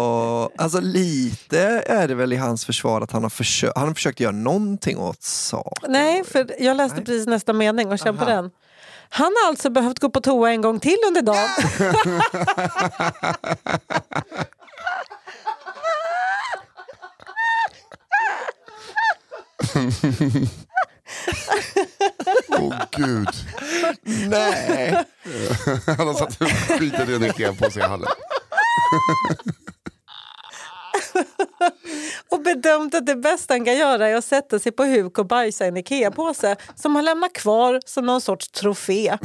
[0.57, 4.21] alltså lite är det väl i hans försvar att han har, försö- han har försökt
[4.21, 5.93] göra någonting åt saken.
[5.93, 7.05] Nej, för jag läste Nej.
[7.05, 8.51] precis nästa mening och kände på den.
[9.11, 11.49] Han har alltså behövt gå på toa en gång till under dagen.
[22.49, 23.29] Åh gud.
[24.29, 25.05] Nej.
[25.87, 26.39] Han har satt
[26.79, 28.09] skiten i en Ikea-påse i hallen.
[32.31, 35.27] och bedömt att det bästa han kan göra är att sätta sig på huk och
[35.27, 39.19] bajsa i en Ikea-påse som han lämnar kvar som någon sorts trofé.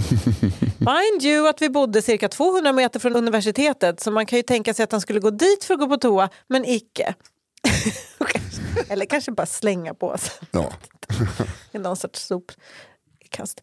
[0.78, 4.74] Mind you att vi bodde cirka 200 meter från universitetet så man kan ju tänka
[4.74, 7.14] sig att han skulle gå dit för att gå på toa, men icke.
[8.90, 10.72] Eller kanske bara slänga på sig Ja.
[11.72, 13.62] i någon sorts sopkast.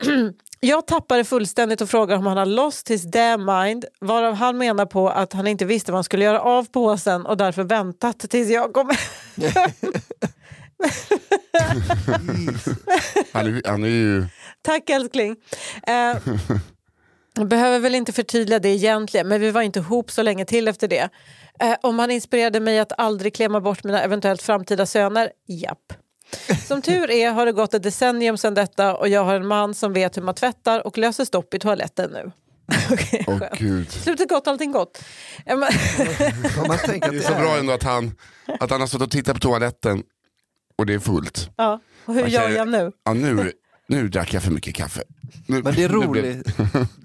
[0.60, 4.58] Jag tappar det fullständigt och frågar om han har lost his damn mind varav han
[4.58, 8.18] menar på att han inte visste vad han skulle göra av påsen och därför väntat
[8.18, 8.90] tills jag kom
[13.32, 14.26] Han, är, han är ju...
[14.62, 15.36] Tack älskling.
[15.86, 16.16] Eh,
[17.44, 20.88] behöver väl inte förtydliga det egentligen, men vi var inte ihop så länge till efter
[20.88, 21.08] det.
[21.62, 25.30] Eh, om han inspirerade mig att aldrig klämma bort mina eventuellt framtida söner?
[25.48, 25.92] Japp.
[26.66, 29.74] Som tur är har det gått ett decennium sedan detta och jag har en man
[29.74, 32.30] som vet hur man tvättar och löser stopp i toaletten nu.
[33.26, 33.58] Skönt.
[33.58, 33.90] gud.
[33.90, 35.04] Slutet gott, allting gott.
[35.52, 35.60] Om
[36.68, 38.12] man tänker Det är så bra ändå att han,
[38.60, 40.02] att han har stått och tittat på toaletten
[40.78, 41.50] och det är fullt.
[41.56, 41.80] ja.
[42.04, 42.92] Och hur Man gör känner- jag nu?
[43.04, 43.52] Ja, nu,
[43.92, 45.02] nu drack jag för mycket kaffe.
[45.46, 46.56] Nu, Men det är nu blev- roligt.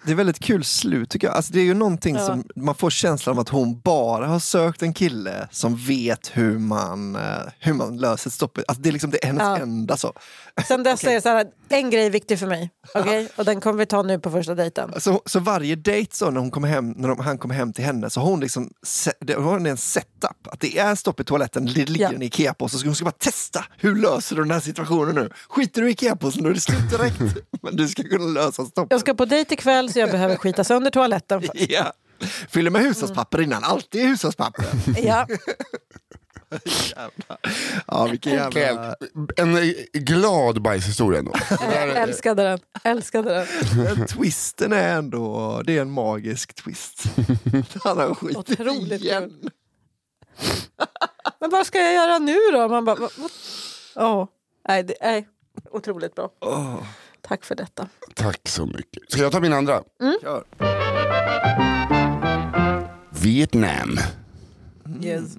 [0.06, 1.36] Det är väldigt kul slut tycker jag.
[1.36, 2.26] Alltså, det är ju någonting Ja.
[2.26, 6.60] som man får känslan av att hon bara har sökt en kille som vet hur
[6.60, 7.22] man, eh,
[7.60, 8.64] hur man löser stoppet.
[8.68, 9.58] Alltså, det är liksom det är hennes Ja.
[9.58, 10.14] enda så.
[10.68, 12.70] Sen dess är det så här, en grej är viktig för mig.
[12.94, 13.30] okej?
[13.36, 14.94] Och den kommer vi ta nu på första dejten.
[15.02, 17.86] Så, så varje dejt så när, hon kommer hem, när de, han kommer hem till
[17.86, 18.70] henne så har hon liksom
[19.38, 20.48] hon en setup.
[20.52, 22.14] Att det är stopp i toaletten, det ligger Ja.
[22.16, 22.78] en Ikea-påse.
[22.78, 25.30] Så hon ska bara testa, hur löser du den här situationen nu?
[25.50, 27.20] Skiter du i Ikea-påsen är det slut direkt.
[27.62, 28.92] Men du ska kunna lösa stoppet.
[28.92, 31.70] Jag ska på dejt ikväll så jag behöver skita sönder toaletten först.
[31.70, 31.94] Ja.
[32.50, 34.66] Fyller med hushållspapper innan, alltid hushållspapper.
[35.04, 35.28] Ja.
[37.88, 38.96] Ja, vilken jävla...
[39.38, 39.64] En eh,
[39.94, 41.34] glad bajshistoria ändå.
[41.50, 42.60] Jag älskade den.
[42.84, 44.08] Älskade den.
[44.08, 47.04] Twisten är ändå, det är en magisk twist.
[47.84, 49.32] Han har skitit Otroligt igen.
[51.40, 52.68] Men vad ska jag göra nu då?
[52.68, 53.32] Man bara, vad- vad-
[53.96, 54.28] Ja,
[54.68, 55.28] nej, det, nej,
[55.72, 56.30] otroligt bra.
[56.42, 56.76] Åh,
[57.22, 57.88] Tack för detta.
[58.14, 59.12] Tack så mycket.
[59.12, 59.82] Ska jag ta min andra?
[60.22, 60.44] kör.
[63.10, 63.98] Vietnam.
[65.02, 65.38] Yes.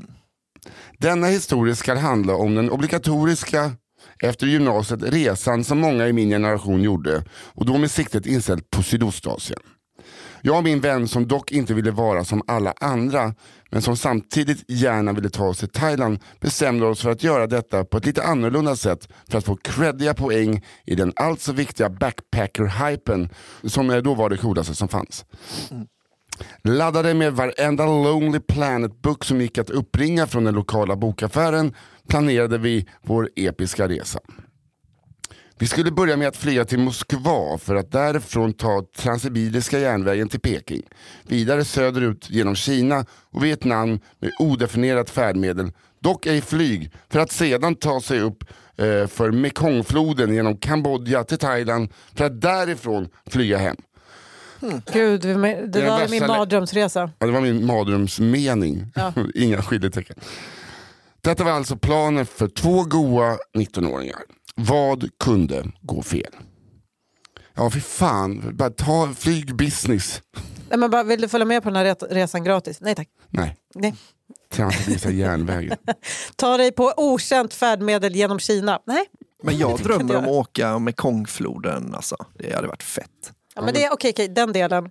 [0.99, 3.73] Denna historia ska handla om den obligatoriska
[4.23, 8.83] efter gymnasiet resan som många i min generation gjorde och då med siktet inställt på
[8.83, 9.61] Sydostasien.
[10.43, 13.35] Jag och min vän som dock inte ville vara som alla andra
[13.71, 17.85] men som samtidigt gärna ville ta oss till Thailand bestämde oss för att göra detta
[17.85, 21.89] på ett lite annorlunda sätt för att få creddiga poäng i den allt så viktiga
[21.89, 23.29] backpacker-hypen
[23.65, 25.25] som då var det coolaste som fanns.
[26.65, 31.75] Laddade med varenda Lonely Planet-bok som gick att uppringa från den lokala bokaffären
[32.09, 34.21] planerade vi vår episka resa.
[35.61, 40.40] Vi skulle börja med att flyga till Moskva för att därifrån ta Transsibiriska järnvägen till
[40.40, 40.83] Peking.
[41.23, 47.75] Vidare söderut genom Kina och Vietnam med odefinierat färdmedel, dock ej flyg, för att sedan
[47.75, 48.44] ta sig upp
[48.77, 53.77] eh, för Mekongfloden genom Kambodja till Thailand för att därifrån flyga hem.
[54.92, 55.35] Gud, det
[55.66, 57.11] Det värsta min mardrömsresa.
[57.18, 58.92] Ja, det var min mardrömsmening.
[58.94, 59.12] Ja.
[59.35, 60.16] Inga skiljetecken.
[61.21, 64.38] Detta var alltså planen för två goa 19-åringar.
[64.61, 66.37] Vad kunde gå fel?
[67.55, 68.57] Ja, för fan.
[68.57, 70.23] Bara ta flygbusiness.
[70.68, 72.81] Nej, men bara, vill du följa med på den här resan gratis?
[72.81, 73.09] Nej tack.
[73.29, 73.94] Nej, Nej.
[74.51, 75.77] Transsibiriska järnvägen.
[76.37, 78.81] Ta dig på okänt färdmedel genom Kina?
[78.87, 79.05] Nej.
[79.42, 81.94] Men jag drömmer om att åka med Kongfloden.
[81.94, 82.16] Alltså.
[82.38, 83.33] Det hade varit fett.
[83.55, 84.90] Ja, men det är okej, okej, den delen.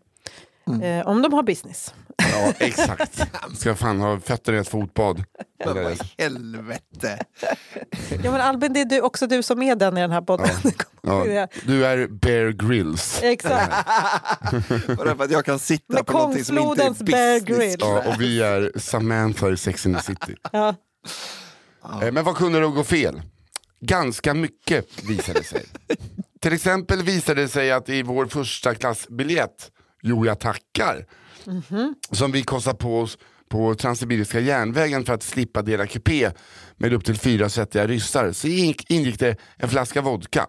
[0.67, 0.81] Mm.
[0.81, 1.93] Eh, om de har business.
[2.17, 3.19] Ja, exakt.
[3.57, 5.23] Ska fan ha fötterna i ett fotbad.
[5.63, 7.19] Det där är- Helvete!
[8.23, 10.49] Ja, men Albin, det är du, också du som är den i den här podden.
[11.01, 13.19] Ja, du är Bear Grylls.
[13.23, 13.71] Exakt.
[14.97, 17.57] Bara för att jag kan sitta Med på någonting som inte är Bear business.
[17.59, 17.75] Grylls.
[17.79, 20.35] Ja, och vi är Samantha i Sex and the City.
[20.51, 20.75] Ja.
[22.01, 23.21] Eh, Men vad kunde då gå fel?
[23.81, 25.65] Ganska mycket visade sig.
[26.41, 31.05] Till exempel visade det sig att i vår första klassbiljett, Jo jag tackar,
[32.11, 33.17] som vi kostade på oss
[33.49, 36.31] på Transsibiriska järnvägen för att slippa dela kupé
[36.77, 40.47] med upp till fyra svettiga ryssar, så ingick, det en flaska vodka.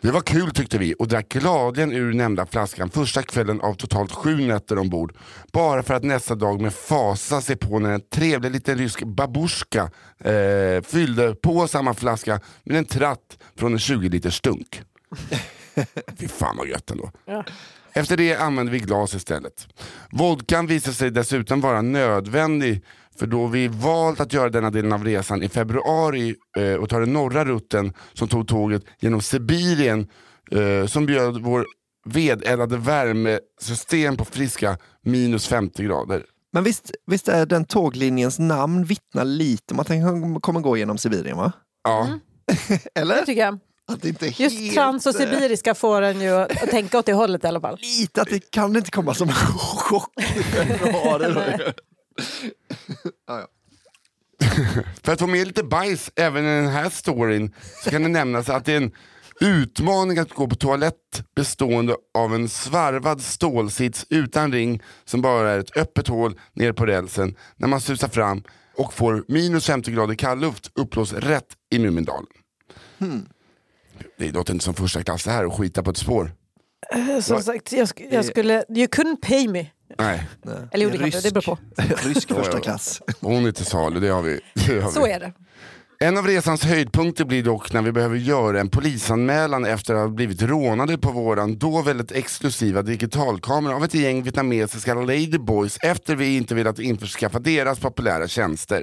[0.00, 4.12] Det var kul tyckte vi och drack gladeligen ur nämnda flaskan första kvällen av totalt
[4.12, 5.16] sju nätter ombord.
[5.52, 9.90] Bara för att nästa dag med fasa se på när en trevlig liten rysk babushka
[10.18, 14.82] eh, fyllde på samma flaska med en tratt från en 20 liters stunk.
[16.18, 17.10] Fy fan vad gött ändå.
[17.24, 17.44] Ja.
[17.98, 19.68] Efter det använde vi glas istället.
[20.10, 22.84] Vodkan visade sig dessutom vara nödvändig
[23.18, 26.98] för då vi valt att göra denna delen av resan i februari eh, och ta
[26.98, 30.08] den norra rutten som tog tåget genom Sibirien
[30.50, 31.66] eh, som bjöd vår
[32.04, 36.24] vedeldade värmesystem på friska minus 50 grader.
[36.52, 40.98] Men visst, visst är den tåglinjens namn vittnar lite om att den kommer gå genom
[40.98, 41.52] Sibirien va?
[41.84, 42.08] Ja,
[42.94, 43.14] Eller?
[43.14, 43.58] Det tycker jag.
[43.88, 47.06] Att det inte är Just helt, trans och sibiriska får en ju att tänka åt
[47.06, 47.78] det hållet i alla fall.
[47.80, 51.72] Lite att det kan inte komma som en chock i februari.
[53.26, 53.48] ja.
[55.02, 58.48] För att få med lite bajs även i den här storyn så kan det nämnas
[58.48, 58.92] att det är en
[59.40, 65.58] utmaning att gå på toalett bestående av en svarvad stålsits utan ring som bara är
[65.58, 68.42] ett öppet hål ner på rälsen när man susar fram
[68.76, 72.26] och får minus 50 grader kallluft uppblåst rätt i Mumindalen.
[74.18, 76.32] Det låter inte som första klass det här att skita på ett spår.
[76.94, 78.54] Eh, Som Vad- sagt, jag, sk- jag skulle...
[78.68, 79.66] You couldn't pay me.
[79.98, 80.54] Nej, Nej.
[80.72, 81.58] Eller jo, det kanske, det beror på.
[82.08, 83.02] Rysk första klass.
[83.20, 84.40] hon är till salu, det har vi.
[84.66, 85.10] Det har Så vi.
[85.12, 85.32] är det.
[86.00, 90.08] En av resans höjdpunkter blir dock när vi behöver göra en polisanmälan efter att ha
[90.08, 96.36] blivit rånade på våran då väldigt exklusiva digitalkamera av ett gäng vietnamesiska ladyboys efter vi
[96.36, 98.82] inte velat införskaffa deras populära tjänster.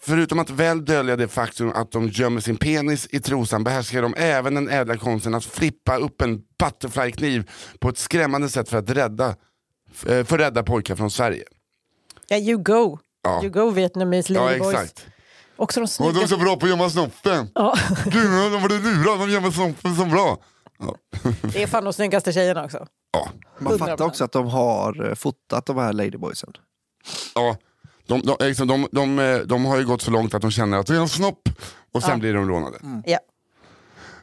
[0.00, 4.14] Förutom att väl dölja det faktum att de gömmer sin penis i trosan behärskar de
[4.16, 7.50] även den ädla konsten att flippa upp en butterflykniv
[7.80, 11.44] på ett skrämmande sätt för att rädda, eh, för att rädda pojkar från Sverige.
[12.28, 12.98] Ja, you go.
[13.22, 13.42] Ja.
[13.42, 14.74] You go Vietnamese Ja ladyboys.
[14.74, 15.06] exakt.
[15.56, 16.28] Också de Och de är snygga.
[16.28, 17.50] så bra på att gömma snoppen.
[17.54, 20.38] Ja, Gud, de var det lurade, de gömmer snoppen så bra.
[20.78, 20.94] Ja.
[21.42, 22.86] det är fan de snyggaste tjejerna också.
[23.12, 23.28] Ja.
[23.58, 26.52] Man fattar också att de har eh, fotat de här ladyboysen.
[27.34, 27.56] Ja,
[28.08, 30.78] de, de, liksom, de, de, eh, de har ju gått så långt att de känner
[30.78, 31.48] att det är en snopp
[31.94, 32.16] och sen Ja.
[32.16, 32.78] blir de rånade.
[33.06, 33.18] Ja.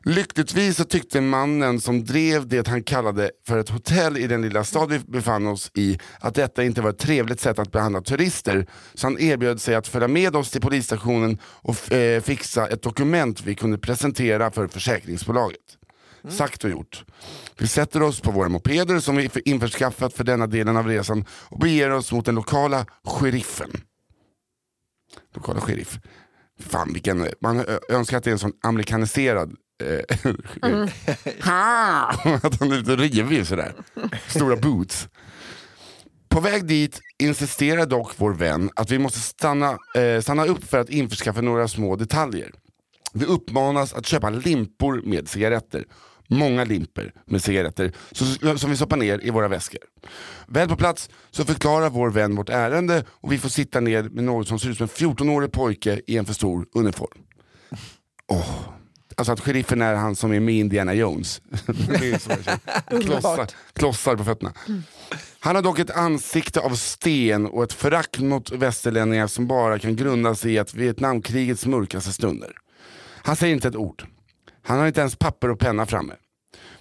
[0.08, 4.63] Lyckligtvis så tyckte mannen som drev det han kallade för ett hotell i den lilla
[4.63, 8.67] stad vi befann oss i att detta inte var ett trevligt sätt att behandla turister.
[8.93, 13.41] Så han erbjöd sig att följa med oss till polisstationen och eh, fixa ett dokument
[13.41, 15.60] vi kunde presentera för försäkringsbolaget.
[16.30, 17.06] Sagt och gjort.
[17.58, 21.60] Vi sätter oss på våra mopeder som vi införskaffat för denna delen av resan och
[21.60, 23.72] beger oss mot den lokala sheriffen.
[25.36, 26.00] Lokala sheriff.
[26.60, 30.18] Fan vilken, man önskar att det är en sån amerikaniserad eh,
[31.46, 32.10] ha!
[32.44, 33.74] Att han är lite rivig sådär.
[34.28, 35.08] Stora boots.
[36.30, 40.80] På väg dit insisterar dock vår vän att vi måste stanna, eh, stanna upp för
[40.80, 42.52] att införskaffa några små detaljer.
[43.14, 45.86] Vi uppmanas att köpa limpor med cigaretter.
[46.28, 47.92] Många limper med cigaretter
[48.58, 49.82] som vi stoppar ner i våra väskor.
[50.48, 54.24] Väl på plats så förklarar vår vän vårt ärende och vi får sitta ner med
[54.24, 57.18] något som ser ut som en 14-årig pojke i en för stor uniform.
[58.28, 58.70] Åh.
[59.18, 61.42] Alltså att sheriffen är han som är med Indiana Jones.
[62.90, 64.54] Klossar, klossar på fötterna.
[65.40, 69.96] Han har dock ett ansikte av sten och ett förakt mot västerlänningar som bara kan
[69.96, 72.52] grunda sig i att Vietnamkrigets mörkaste stunder.
[73.24, 74.06] Han säger inte ett ord.
[74.65, 76.13] Han har inte ens papper och penna framme.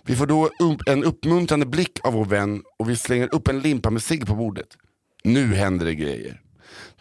[0.02, 3.60] Vi får då upp en uppmuntrande blick av vår vän och vi slänger upp en
[3.60, 4.66] limpa med cigg på bordet.
[5.24, 6.40] Nu händer det grejer.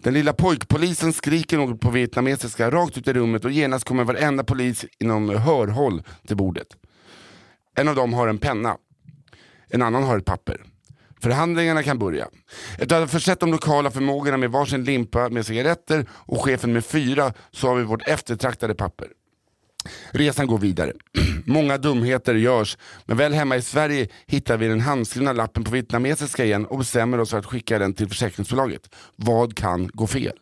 [0.01, 4.43] Den lilla pojkpolisen skriker något på vietnamesiska rakt ut i rummet och genast kommer varenda
[4.43, 6.67] polis inom hörhåll till bordet.
[7.75, 8.77] En av dem har en penna.
[9.69, 10.63] En annan har ett papper.
[11.21, 12.27] Förhandlingarna kan börja.
[12.77, 16.85] Efter att ha försett de lokala förmågorna med varsin limpa med cigaretter och chefen med
[16.85, 19.07] fyra så har vi vårt eftertraktade papper.
[20.11, 20.91] Resan går vidare.
[21.45, 26.45] Många dumheter görs, men väl hemma i Sverige hittar vi den handskrivna lappen på vietnamesiska
[26.45, 28.95] igen och bestämmer oss för att skicka den till försäkringsbolaget.
[29.15, 30.37] Vad kan gå fel?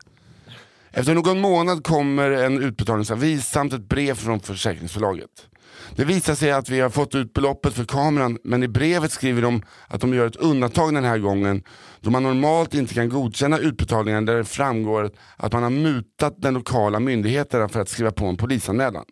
[0.91, 5.47] Efter någon månad kommer en utbetalningsavis samt ett brev från försäkringsbolaget.
[5.96, 9.42] Det visar sig att vi har fått ut beloppet för kameran men i brevet skriver
[9.42, 11.64] de att de gör ett undantag den här gången
[12.00, 16.54] då man normalt inte kan godkänna utbetalningen där det framgår att man har mutat den
[16.54, 19.06] lokala myndigheten för att skriva på en polisanmälan.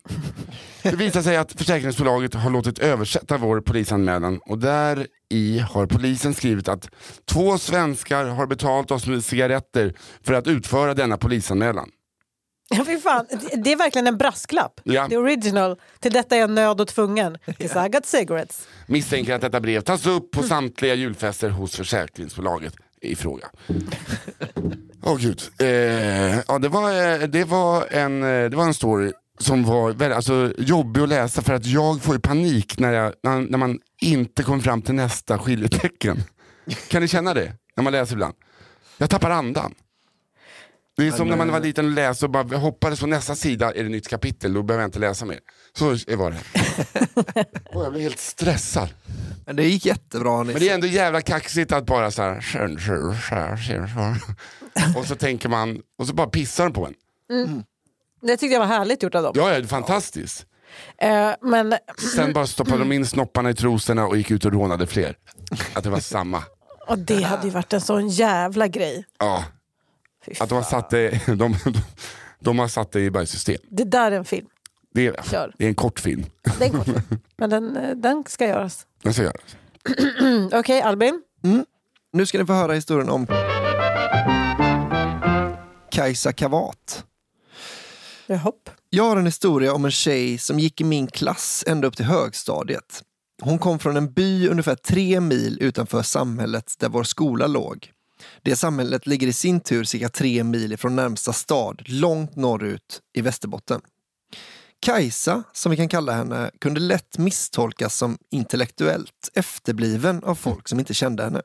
[0.84, 6.34] Det visar sig att försäkringsbolaget har låtit översätta vår polisanmälan och där i har polisen
[6.34, 6.90] skrivit att
[7.32, 9.94] två svenskar har betalt oss med cigaretter
[10.24, 11.90] för att utföra denna polisanmälan.
[12.78, 13.26] Ja, fy fan.
[13.54, 14.82] Det- är verkligen en brasklapp.
[14.84, 15.08] Ja.
[15.10, 15.76] The original.
[16.00, 17.38] Till detta är jag nöd och tvungen.
[17.46, 18.68] 'Cause I got cigarettes.
[18.88, 23.48] Misstänker att detta brev tas upp på samtliga julfester hos försäkringsbolaget i fråga.
[25.04, 25.42] Åh gud.
[25.60, 25.68] Eh,
[26.48, 30.16] ja, det, var, eh, det, var en, eh, det var en story som var väldigt,
[30.16, 33.80] alltså, jobbig att läsa för att jag får ju panik när, jag, när, när man
[34.02, 36.18] inte kommer fram till nästa skiljetecken.
[36.88, 37.54] Kan ni känna det?
[37.76, 38.34] När man läser ibland.
[38.98, 39.74] Jag tappar andan.
[41.00, 43.74] Det är som när man var liten och läste och bara hoppades på nästa sida
[43.74, 45.40] är det nytt kapitel, då behöver jag inte läsa mer.
[45.78, 45.86] Så
[46.18, 46.38] var det.
[47.74, 48.90] Åh, jag blev helt stressad.
[49.46, 50.44] Men det gick jättebra.
[50.44, 50.54] Nisse.
[50.54, 52.38] Men det är ändå jävla kaxigt att bara så här,
[54.98, 56.94] och så tänker man, och så bara pissar de på en.
[58.22, 59.34] Det tyckte jag var härligt gjort av dem.
[59.36, 60.46] Ja, ja, det är fantastiskt.
[60.98, 61.76] Eh, men
[62.16, 65.16] Sen bara stoppade de in snopparna i trosorna och gick ut och rånade fler.
[65.74, 66.44] Att det var samma.
[66.88, 69.06] och det hade ju varit en sån jävla grej.
[69.20, 69.44] Ja,
[70.40, 71.56] att de har satt det, de, de,
[72.40, 73.58] de har satt det i bara system.
[73.70, 74.48] Det där är en film.
[74.94, 75.54] Det är, Kör.
[75.58, 76.26] det är en kort film.
[76.60, 77.02] Det är en kort film.
[77.38, 78.86] Men den, eh, den ska göras.
[79.04, 79.56] Den ska göras.
[80.20, 81.22] Mm, Okej, Albin.
[82.14, 83.28] Nu ska ni få höra historien om
[85.92, 87.06] Kajsa Kavat.
[88.44, 88.70] Hopp.
[88.90, 92.06] Jag har en historia om en tjej som gick i min klass ända upp till
[92.06, 93.04] högstadiet.
[93.42, 97.92] Hon kom från en by ungefär tre mil utanför samhället där vår skola låg.
[98.44, 103.22] Det samhället ligger i sin tur cirka tre mil ifrån närmsta stad, långt norrut i
[103.22, 103.82] Västerbotten.
[104.82, 110.80] Kajsa, som vi kan kalla henne, kunde lätt misstolkas som intellektuellt efterbliven av folk som
[110.80, 111.42] inte kände henne.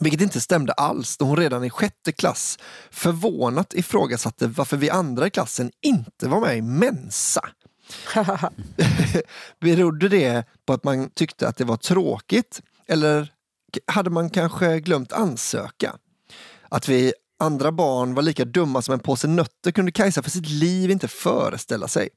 [0.00, 2.58] Vilket inte stämde alls då hon redan i sjätte klass
[2.90, 7.48] förvånat ifrågasatte varför vi andra i klassen inte var med i Mensa.
[9.60, 13.32] Berodde det på att man tyckte att det var tråkigt eller
[13.86, 15.96] hade man kanske glömt ansöka?
[16.68, 20.48] Att vi andra barn var lika dumma som en påse nötter kunde Kajsa för sitt
[20.48, 22.08] liv inte föreställa sig.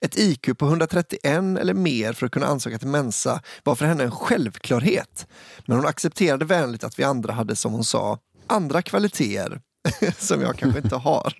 [0.00, 4.04] Ett IQ på 131 eller mer för att kunna ansöka till Mensa var för henne
[4.04, 5.26] en självklarhet.
[5.66, 9.60] Men hon accepterade vänligt att vi andra hade, som hon sa, andra kvaliteter
[10.18, 11.34] som jag kanske inte har.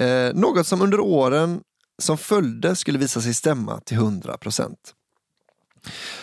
[0.00, 1.60] Eh, något som under åren
[2.02, 4.94] som följde skulle visa sig stämma till 100 procent.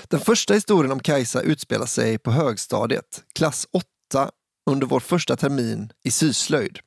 [0.08, 4.32] Den första historien om Kajsa utspelar sig på högstadiet, klass 8,
[4.70, 6.80] under vår första termin i syslöjd.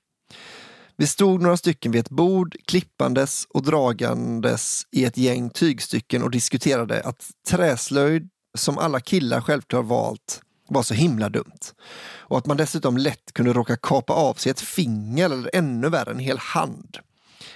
[0.96, 6.30] Vi stod några stycken vid ett bord, klippandes och dragandes i ett gäng tygstycken och
[6.30, 11.74] diskuterade att träslöjd, som alla killar självklart valt, var så himla dumt.
[12.16, 16.10] Och att man dessutom lätt kunde råka kapa av sig ett finger eller ännu värre
[16.10, 16.98] en hel hand.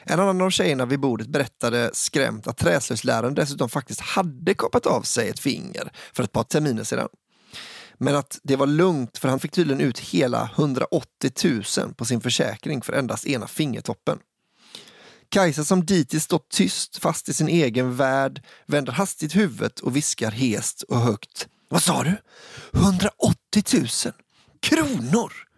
[0.04, 5.02] En annan av tjejerna vid bordet berättade skrämt att träslöjdsläraren dessutom faktiskt hade kapat av
[5.02, 7.08] sig ett finger för ett par terminer sedan.
[7.98, 11.30] Men att det var lugnt för han fick tydligen ut hela 180
[11.78, 14.18] 000 på sin försäkring för endast ena fingertoppen.
[15.28, 20.30] Kajsa som dittills stått tyst fast i sin egen värld vänder hastigt huvudet och viskar
[20.30, 21.48] hest och högt.
[21.68, 22.16] Vad sa du?
[22.72, 23.86] 180 000
[24.60, 25.51] kronor!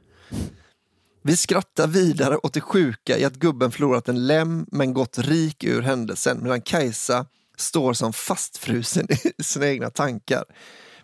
[1.26, 5.64] Vi skrattar vidare åt det sjuka i att gubben förlorat en lem men gått rik
[5.64, 10.44] ur händelsen medan Kajsa står som fastfrusen i sina egna tankar.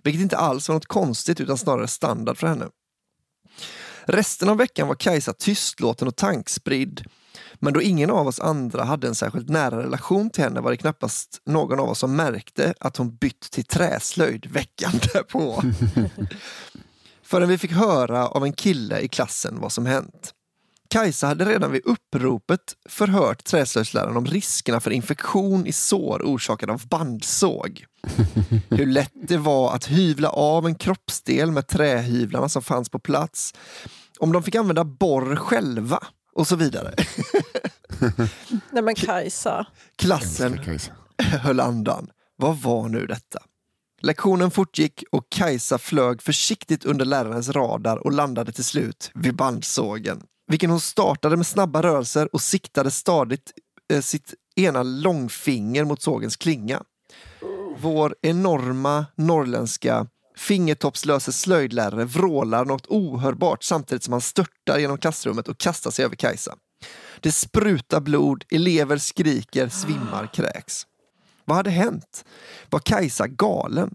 [0.02, 2.68] Vilket inte alls var något konstigt utan snarare standard för henne.
[4.04, 7.04] Resten av veckan var Kajsa tystlåten och tankspridd.
[7.54, 10.76] Men då ingen av oss andra hade en särskilt nära relation till henne var det
[10.76, 15.62] knappast någon av oss som märkte att hon bytt till träslöjd veckan därpå.
[17.30, 20.34] Förrän vi fick höra av en kille i klassen vad som hänt.
[20.88, 26.88] Kajsa hade redan vid uppropet förhört träslöjdsläraren om riskerna för infektion i sår orsakade av
[26.88, 27.84] bandsåg.
[28.70, 33.54] Hur lätt det var att hyvla av en kroppsdel med trähyvlarna som fanns på plats.
[34.18, 35.98] Om de fick använda borr själva
[36.34, 36.94] och så vidare.
[38.70, 39.66] Nej men Kajsa.
[39.96, 40.60] Klassen
[41.18, 42.10] höll andan.
[42.36, 43.40] Vad var nu detta?
[44.02, 50.22] Lektionen fortgick och Kajsa flög försiktigt under lärarens radar och landade till slut vid bandsågen
[50.50, 53.52] vilken hon startade med snabba rörelser och siktade stadigt
[53.92, 56.82] eh, sitt ena långfinger mot sågens klinga.
[57.78, 65.58] Vår enorma norrländska fingertoppslöse slöjdlärare vrålar något ohörbart samtidigt som han störtar genom klassrummet och
[65.58, 66.56] kastar sig över Kajsa.
[67.20, 70.86] Det sprutar blod, elever skriker, svimmar, kräks.
[71.44, 72.24] Vad hade hänt?
[72.70, 73.94] Var Kajsa galen?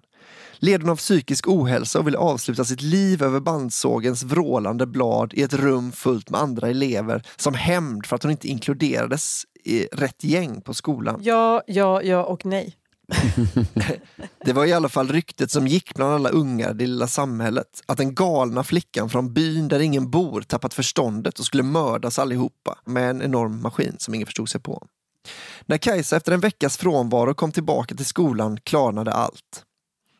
[0.60, 5.42] led hon av psykisk ohälsa och ville avsluta sitt liv över bandsågens vrålande blad i
[5.42, 10.24] ett rum fullt med andra elever som hämnd för att hon inte inkluderades i rätt
[10.24, 11.20] gäng på skolan.
[11.24, 12.76] Ja, ja, ja och nej.
[14.46, 17.82] det var i alla fall ryktet som gick bland alla ungar i det lilla samhället.
[17.86, 22.78] Att den galna flickan från byn där ingen bor tappat förståndet och skulle mördas allihopa
[22.86, 24.88] med en enorm maskin som ingen förstod sig på.
[25.66, 29.64] När Kajsa efter en veckas frånvaro kom tillbaka till skolan klarnade allt.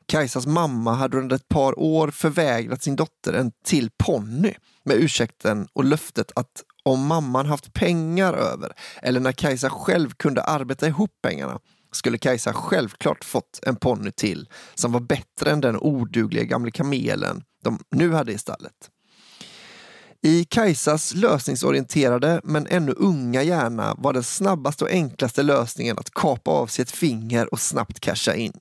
[0.08, 4.54] Kajsas mamma hade under ett par år förvägrat sin dotter en till ponny
[4.84, 10.44] med ursäkten och löftet att om mamman haft pengar över eller när Kajsa själv kunde
[10.44, 11.60] arbeta ihop pengarna
[11.92, 17.44] skulle Kajsa självklart fått en ponny till som var bättre än den odugliga gamla kamelen
[17.64, 18.90] de nu hade i stallet.
[20.26, 26.52] I Kajsas lösningsorienterade men ännu unga hjärna var den snabbaste och enklaste lösningen att kapa
[26.52, 28.54] av sig ett finger och snabbt casha in.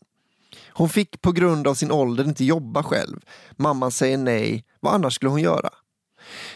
[0.68, 3.20] Hon fick på grund av sin ålder inte jobba själv.
[3.56, 4.64] Mamman säger nej.
[4.80, 5.70] Vad annars skulle hon göra?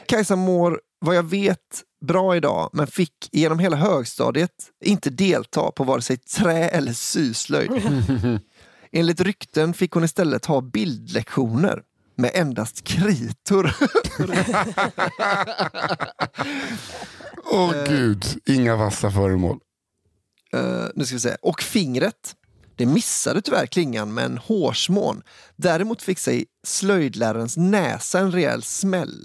[0.06, 5.84] Kajsa mår, vad jag vet, bra idag men fick genom hela högstadiet inte delta på
[5.84, 7.70] vare sig trä eller syslöjd.
[8.92, 11.82] Enligt rykten fick hon istället ha bildlektioner
[12.18, 13.74] med endast kritor.
[17.44, 19.58] Åh oh, gud, inga vassa föremål.
[20.56, 21.36] Uh, nu ska vi se.
[21.42, 22.34] Och fingret
[22.78, 25.22] det missade tyvärr klingan med en hårsmån.
[25.56, 29.24] Däremot fick sig slöjdlärarens näsa en rejäl smäll.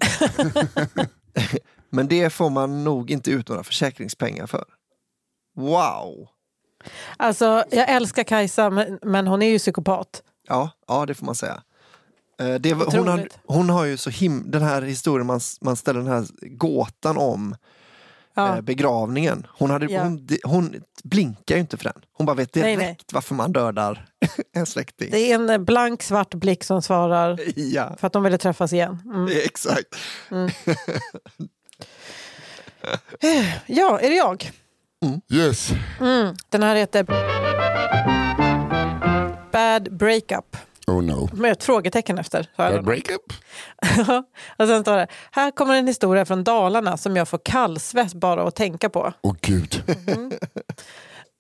[1.89, 4.66] Men det får man nog inte ut några försäkringspengar för.
[5.56, 6.28] Wow!
[7.18, 8.70] Alltså, jag älskar Kajsa,
[9.04, 10.24] men, hon är ju psykopat.
[10.48, 11.64] Ja, ja det får man säga.
[12.39, 15.99] Eh, det, hon, har, hon har ju så him den här historien, man, man ställer
[15.99, 16.25] den här
[16.57, 17.55] gåtan om
[18.36, 18.55] Ja.
[18.55, 19.47] eh, begravningen.
[19.49, 20.03] Hon, hade, Ja.
[20.03, 22.01] hon, hon blinkar ju inte för den.
[22.13, 22.97] Hon bara vet Nej, direkt nej.
[23.13, 24.05] varför man dödar
[24.53, 25.11] en släkting.
[25.11, 28.73] Det är en eh, blank svart blick som svarar Ja, för att de ville träffas
[28.73, 28.99] igen.
[29.05, 29.27] Mm.
[29.45, 29.95] exakt.
[33.65, 34.51] Ja, är det jag?
[35.29, 35.69] Yes.
[35.99, 36.36] Mm.
[36.49, 37.03] Den här heter
[39.51, 40.57] Bad Breakup.
[40.88, 41.29] Oh no.
[41.34, 42.47] Med ett frågetecken efter.
[42.81, 43.34] breakup?
[44.57, 48.43] och sen står det, här kommer en historia från Dalarna som jag får kallsvett bara
[48.43, 49.13] att tänka på.
[49.21, 49.84] Åh gud.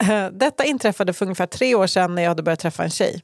[0.03, 3.21] Eh, Detta inträffade för ungefär tre år sedan när jag hade börjat träffa en tjej.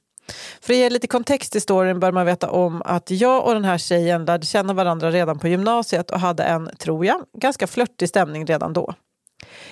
[0.61, 3.65] För att ge lite kontext till storyn bör man veta om att jag och den
[3.65, 8.09] här tjejen lärde känna varandra redan på gymnasiet och hade en, tror jag, ganska flörtig
[8.09, 8.93] stämning redan då.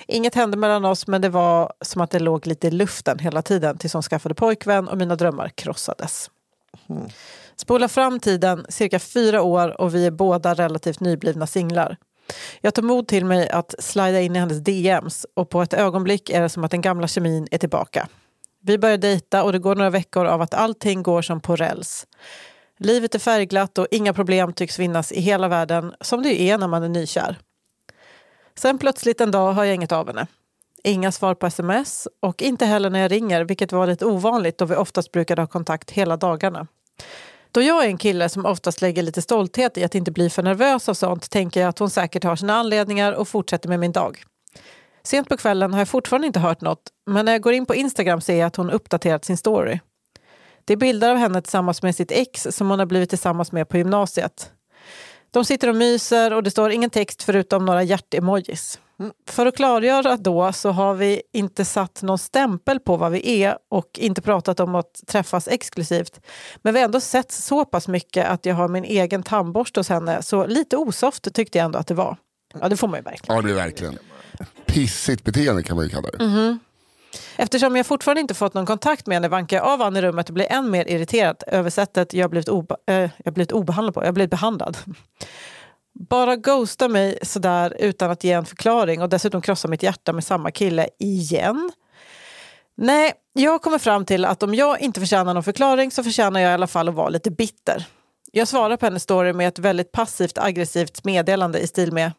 [0.06, 3.42] Inget hände mellan oss men det var som att det låg lite i luften hela
[3.42, 6.30] tiden tills hon skaffade pojkvän och mina drömmar krossades.
[7.56, 11.96] Spola fram tiden cirka fyra år och vi är båda relativt nyblivna singlar.
[12.60, 16.30] Jag tar mod till mig att slida in i hennes DMs och på ett ögonblick
[16.30, 18.08] är det som att den gamla kemin är tillbaka.
[18.60, 22.06] Vi börjar dejta och det går några veckor av att allting går som på räls.
[22.78, 26.58] Livet är färgglatt och inga problem tycks finnas i hela världen som det ju är
[26.58, 27.38] när man är nykär.
[28.54, 30.26] Sen plötsligt en dag hör jag inget av henne.
[30.84, 34.64] Inga svar på sms och inte heller när jag ringer, vilket var lite ovanligt då
[34.64, 36.66] vi oftast brukade ha kontakt hela dagarna.
[37.52, 40.42] Då jag är en kille som oftast lägger lite stolthet i att inte bli för
[40.42, 43.92] nervös av sånt tänker jag att hon säkert har sina anledningar och fortsätter med min
[43.92, 44.22] dag.
[45.02, 47.74] Sent på kvällen har jag fortfarande inte hört något, men när jag går in på
[47.74, 49.78] Instagram ser jag att hon uppdaterat sin story.
[50.64, 53.68] Det är bilder av henne tillsammans med sitt ex som hon har blivit tillsammans med
[53.68, 54.52] på gymnasiet.
[55.30, 58.80] De sitter och myser och det står ingen text förutom några hjärtemojis.
[59.28, 63.58] För att klargöra då så har vi inte satt någon stämpel på vad vi är
[63.70, 66.20] och inte pratat om att träffas exklusivt.
[66.62, 69.88] Men vi har ändå sett så pass mycket att jag har min egen tandborste hos
[69.88, 72.16] henne så lite osoft tyckte jag ändå att det var.
[72.60, 73.36] Ja, det får man ju verkligen.
[73.36, 73.98] Ja det är verkligen.
[74.66, 76.58] Pissigt beteende kan man ju kalla det.
[77.36, 80.28] Eftersom jag fortfarande inte fått någon kontakt med henne vankar jag av Ann i rummet
[80.28, 84.04] och blir än mer irriterad över sättet jag blivit, obe- eh, jag blivit obehandlad på.
[84.04, 84.76] Jag blivit behandlad.
[85.98, 90.24] Bara ghosta mig sådär utan att ge en förklaring och dessutom krossa mitt hjärta med
[90.24, 91.70] samma kille igen.
[92.76, 96.50] Nej, jag kommer fram till att om jag inte förtjänar någon förklaring så förtjänar jag
[96.50, 97.86] i alla fall att vara lite bitter.
[98.32, 102.12] Jag svarar på hennes story med ett väldigt passivt aggressivt meddelande i stil med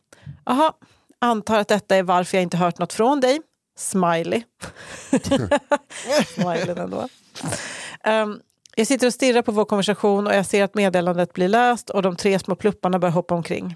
[0.45, 0.77] Aha,
[1.19, 3.41] antar att detta är varför jag inte hört något från dig.
[3.77, 4.43] Smiley.
[6.36, 7.07] Smiley ändå.
[8.05, 8.41] Um,
[8.80, 12.01] jag sitter och stirrar på vår konversation och jag ser att meddelandet blir läst och
[12.01, 13.75] de tre små plupparna börjar hoppa omkring.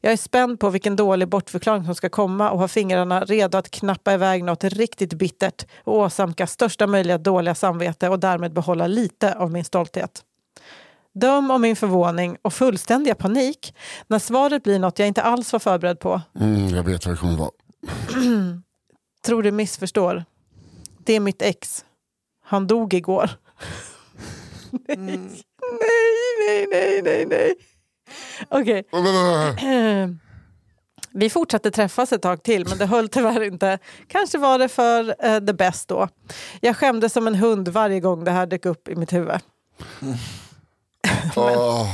[0.00, 3.70] Jag är spänd på vilken dålig bortförklaring som ska komma och har fingrarna redo att
[3.70, 9.34] knappa iväg något riktigt bittert och åsamka största möjliga dåliga samvete och därmed behålla lite
[9.34, 10.22] av min stolthet.
[11.14, 13.74] Döm om min förvåning och fullständiga panik
[14.06, 16.20] när svaret blir något jag inte alls var förberedd på.
[16.40, 17.50] Mm, jag vet vad det kommer vara.
[19.26, 20.24] Tror du missförstår.
[21.04, 21.84] Det är mitt ex.
[22.44, 23.30] Han dog igår.
[24.70, 25.18] Nej,
[26.48, 27.54] nej, nej, nej, nej.
[28.48, 28.84] Okej.
[31.12, 33.78] Vi fortsatte träffas ett tag till, men det höll tyvärr inte.
[34.08, 36.08] Kanske var det för eh, the best då.
[36.60, 39.38] Jag skämdes som en hund varje gång det här dök upp i mitt huvud.
[41.36, 41.86] Åh,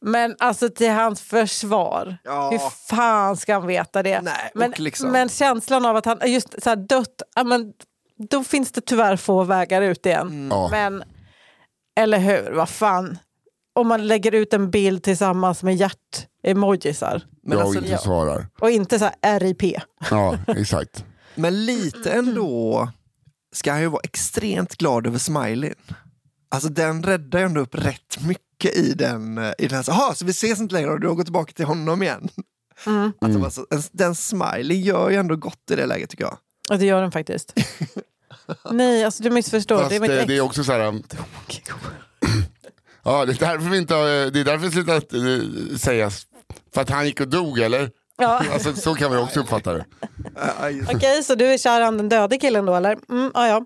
[0.00, 2.50] Men alltså till hans försvar, Ja.
[2.50, 2.58] hur
[2.88, 4.20] fan ska han veta det?
[4.20, 7.72] Nej, men, liksom- men känslan av att han just så här dött, ja, men,
[8.30, 10.48] då finns det tyvärr få vägar ut igen.
[10.50, 10.68] Ja.
[10.70, 11.04] Men,
[11.98, 13.18] eller hur, vad fan.
[13.74, 17.98] Om man lägger ut en bild tillsammans med hjärt-emojisar Men, jag alltså, inte ja.
[17.98, 18.46] svarar.
[18.60, 19.62] och inte så här RIP.
[20.10, 21.04] Ja, exakt.
[21.34, 22.88] men lite ändå
[23.52, 25.74] ska han ju vara extremt glad över smileyn.
[26.48, 29.38] Alltså den räddar ju ändå upp rätt mycket i den.
[29.58, 31.52] I den här, så, "Aha, så vi ses inte längre och du har gått tillbaka
[31.52, 32.28] till honom igen.
[32.86, 33.12] Mm.
[33.20, 36.24] Att det var så, en, den smiley gör ju ändå gott i det läget tycker
[36.24, 36.38] jag.
[36.70, 37.54] Och det gör den faktiskt.
[38.70, 39.78] Nej, alltså du missförstår.
[39.78, 40.86] Fast det är eh, det är också så här.
[40.86, 41.02] um,
[43.02, 46.26] Ja, det är därför vi inte har, det är därför slutat uh, sägas.
[46.74, 47.90] För att han gick och dog eller?
[48.16, 48.42] Ja.
[48.52, 49.84] Alltså, så kan ju också uppfatta det.
[50.94, 52.98] Okej, så du är kär i han den döde killen då eller?
[53.08, 53.64] Mm, ja, ja.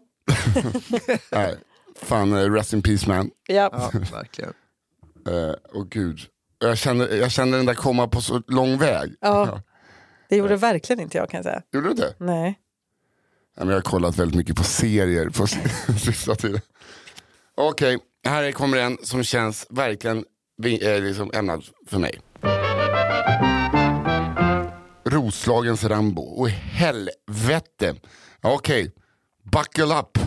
[1.30, 1.56] Nej,
[2.02, 3.30] fan, eh, rest in peace man.
[3.46, 3.70] ja.
[3.72, 4.52] Ja, verkligen.
[5.28, 6.18] Uh, och gud.
[6.58, 9.14] Jag kände, jag kände den där komma på så lång väg.
[9.20, 9.60] Ja.
[10.28, 11.62] Det gjorde verkligen inte jag kan jag säga.
[11.72, 12.14] Gjorde du inte?
[12.18, 12.58] Nej.
[13.56, 15.46] Jag har kollat väldigt mycket på serier på
[15.98, 16.60] sista tiden.
[17.54, 20.24] Okej, här kommer en som känns verkligen
[20.64, 22.20] eh, liksom ämnad för mig.
[25.04, 26.22] Roslagens Rambo.
[26.22, 27.94] Och helvete.
[28.42, 28.92] Okej,
[29.42, 30.18] buckle up.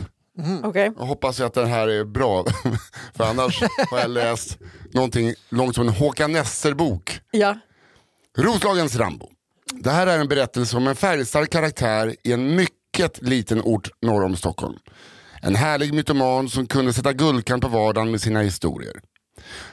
[0.63, 0.91] Okej.
[0.97, 2.45] Jag hoppas att den här är bra.
[3.13, 3.61] för annars
[3.91, 4.57] har jag läst
[4.93, 7.19] någonting långt som en Håkan Nesser-bok.
[7.31, 7.59] Ja.
[8.37, 9.29] Roslagens Rambo.
[9.71, 12.75] Det här är en berättelse om en färgstark karaktär i en mycket
[13.21, 14.75] liten ort norr om Stockholm.
[15.41, 19.01] En härlig mytoman som kunde sätta guldkant på vardagen med sina historier.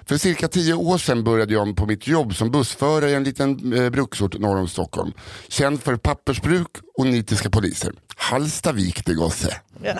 [0.05, 3.73] För cirka tio år sedan började jag på mitt jobb som bussförare i en liten
[3.73, 5.13] eh, bruksort norr om Stockholm.
[5.49, 6.69] Känd för pappersbruk
[6.99, 7.93] och nitiska poliser.
[8.17, 9.57] Hallstavik det gosse.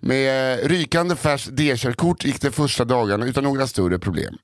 [0.00, 4.34] Med eh, rykande färskt D-körkort gick det första dagarna utan några större problem.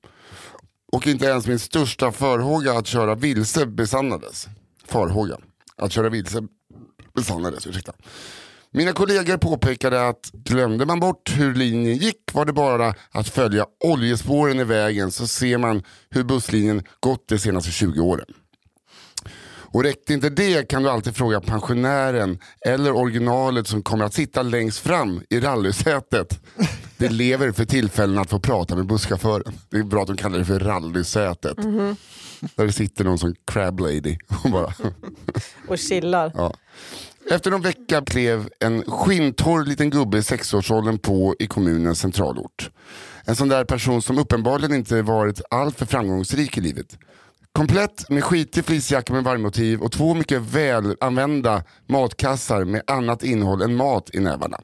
[0.91, 4.47] Och inte ens min största farhåga att köra vilse besannades.
[4.85, 5.37] Farhåga
[5.77, 6.47] att köra vilse
[7.13, 7.93] besannades, ursäkta.
[8.71, 13.65] Mina kollegor påpekade att glömde man bort hur linjen gick var det bara att följa
[13.85, 18.25] oljespåren i vägen så ser man hur busslinjen gått de senaste 20 åren.
[19.71, 24.41] Och räckte inte det kan du alltid fråga pensionären eller originalet som kommer att sitta
[24.41, 26.39] längst fram i rallysätet.
[26.99, 29.53] Det lever för tillfällen att få prata med busschauffören.
[29.69, 31.57] Det är bra att de kallar det för rallysätet.
[31.57, 31.95] Mhm.
[32.55, 34.73] Där det sitter någon som crab lady och bara
[35.67, 36.31] Och chillar.
[36.35, 36.53] Ja.
[37.31, 42.69] Efter någon vecka klev en skinntorr liten gubbe i sexårsåldern på i kommunens centralort.
[43.25, 46.97] En sån där person som uppenbarligen inte varit alltför framgångsrik i livet.
[47.51, 53.75] Komplett med skitig fleecejacka med vargmotiv och två mycket välanvända matkassar med annat innehåll än
[53.75, 54.59] mat i nävarna.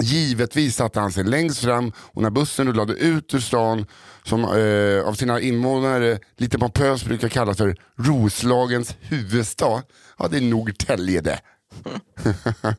[0.00, 3.86] Givetvis satte han sig längst fram och när bussen rullade ut ur stan,
[4.22, 9.82] som eh, av sina invånare lite pompöst brukar kallas för Roslagens huvudstad,
[10.18, 11.40] ja det är Norrtälje det.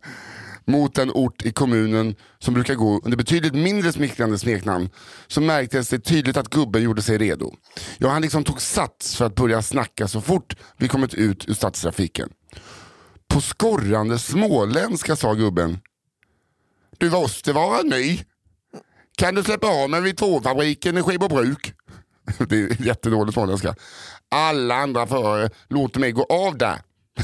[0.66, 4.90] Mot en ort i kommunen som brukar gå under betydligt mindre smickrande smeknamn
[5.28, 7.54] så märktes det tydligt att gubben gjorde sig redo.
[7.98, 11.54] Ja, han liksom tog sats för att börja snacka så fort vi kommit ut ur
[11.54, 12.30] stadstrafiken.
[13.28, 15.80] På skorrande småländska sa gubben
[17.04, 18.20] du måste vara ny.
[19.18, 21.74] Kan du släppa av mig vid tvåfabriken i Skibobruk?
[22.50, 23.76] Det är jättedåligt småländska.
[24.32, 26.82] Alla andra före låter mig gå av där.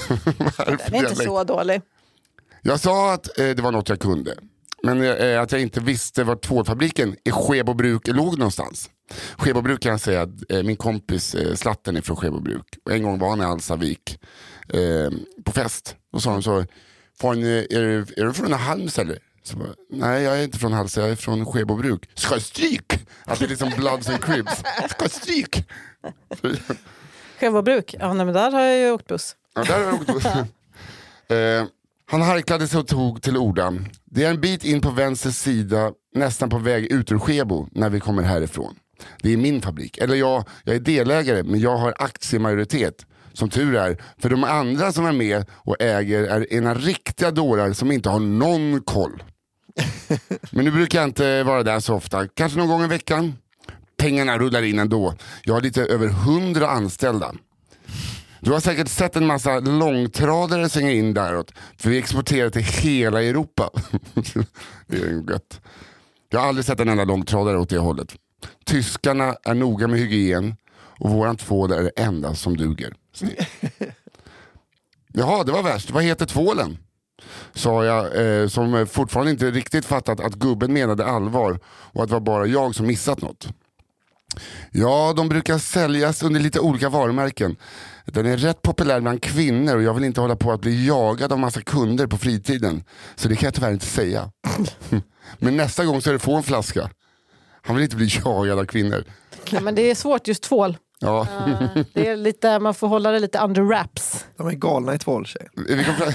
[0.65, 1.81] Den är inte så dålig.
[2.61, 4.35] Jag sa att eh, det var något jag kunde.
[4.83, 8.89] Men eh, att jag inte visste var tvålfabriken i Skebobruk låg någonstans.
[9.37, 12.65] Skebobruk kan jag säga, att, eh, min kompis eh, Slatten är från Skebobruk.
[12.89, 14.19] En gång var han i Alsavik
[14.73, 15.11] eh,
[15.45, 15.95] på fest.
[16.13, 16.65] Och sa de så,
[17.21, 19.19] "Fan, eh, är, du- är du från Halmstad eller?
[19.55, 22.09] Bara, Nej jag är inte från Halmstad, jag är från Skebobruk.
[22.13, 23.05] Ska stryk!
[23.25, 24.63] Att det är liksom Bloods and Cribs.
[24.89, 25.67] Ska stryk!
[27.39, 29.35] Skevobruk, ja nej, men där har jag ju åkt buss.
[29.55, 30.25] Ja, där har jag åkt
[31.31, 31.65] eh,
[32.11, 33.73] han harklade sig och tog till orda.
[34.05, 37.89] Det är en bit in på vänster sida, nästan på väg ut ur Skebo när
[37.89, 38.75] vi kommer härifrån.
[39.21, 39.97] Det är min fabrik.
[39.97, 43.05] Eller jag, jag är delägare men jag har aktiemajoritet.
[43.33, 43.97] Som tur är.
[44.17, 48.19] För de andra som är med och äger är ena riktiga dårar som inte har
[48.19, 49.23] någon koll.
[50.51, 52.27] Men nu brukar jag inte vara där så ofta.
[52.27, 53.33] Kanske någon gång i veckan.
[53.97, 55.13] Pengarna rullar in ändå.
[55.43, 57.33] Jag har lite över hundra anställda.
[58.41, 61.53] Du har säkert sett en massa långtradare svänga in däråt.
[61.77, 63.69] För vi exporterar till hela Europa.
[64.87, 65.61] det är gött.
[66.29, 68.15] Jag har aldrig sett en enda långtradare åt det hållet.
[68.65, 72.93] Tyskarna är noga med hygien och våran tvål är det enda som duger.
[75.13, 75.91] Jaha, det var värst.
[75.91, 76.77] Vad heter tvålen?
[77.53, 78.05] Sa jag,
[78.41, 82.45] eh, som fortfarande inte riktigt fattat att gubben menade allvar och att det var bara
[82.45, 83.47] jag som missat något.
[84.71, 87.55] Ja, de brukar säljas under lite olika varumärken.
[88.05, 91.31] Den är rätt populär bland kvinnor och jag vill inte hålla på att bli jagad
[91.31, 92.83] av massa kunder på fritiden.
[93.15, 94.31] Så det kan jag tyvärr inte säga.
[95.39, 96.89] Men nästa gång så är det få en flaska.
[97.61, 99.03] Han vill inte bli jagad av kvinnor.
[99.49, 100.77] Ja, men det är svårt just tvål.
[101.01, 101.27] Ja.
[101.93, 104.25] Det är lite, man får hålla det lite under wraps.
[104.37, 105.49] De är galna i tvåltjejer.
[105.67, 106.11] Vi kom, fram,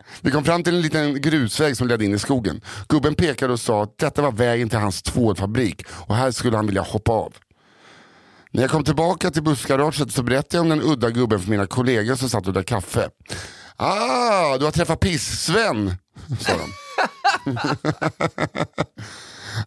[0.20, 2.60] vi kom fram till en liten grusväg som ledde in i skogen.
[2.88, 6.66] Gubben pekade och sa att detta var vägen till hans tvålfabrik och här skulle han
[6.66, 7.34] vilja hoppa av.
[8.50, 11.66] När jag kom tillbaka till bussgaraget så berättade jag om den udda gubben för mina
[11.66, 13.10] kollegor som satt och drack kaffe.
[13.76, 15.96] Ah, du har träffat Piss-Sven,
[16.40, 16.70] sa de.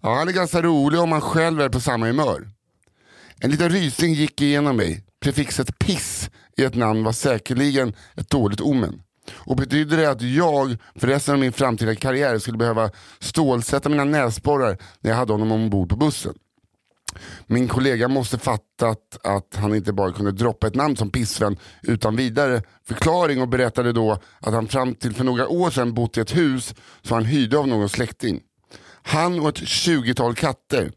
[0.01, 2.54] ja, han är ganska rolig om man själv är på samma humör.
[3.39, 5.03] En liten rysning gick igenom mig.
[5.19, 9.01] Prefixet piss i ett namn var säkerligen ett dåligt omen.
[9.33, 14.03] Och betydde det att jag för resten av min framtida karriär skulle behöva stålsätta mina
[14.03, 16.33] näsborrar när jag hade honom ombord på bussen?
[17.47, 22.15] Min kollega måste fattat att han inte bara kunde droppa ett namn som Pissvän utan
[22.15, 26.21] vidare förklaring och berättade då att han fram till för några år sedan bott i
[26.21, 28.41] ett hus som han hyrde av någon släkting.
[29.03, 30.91] Han och ett tjugotal katter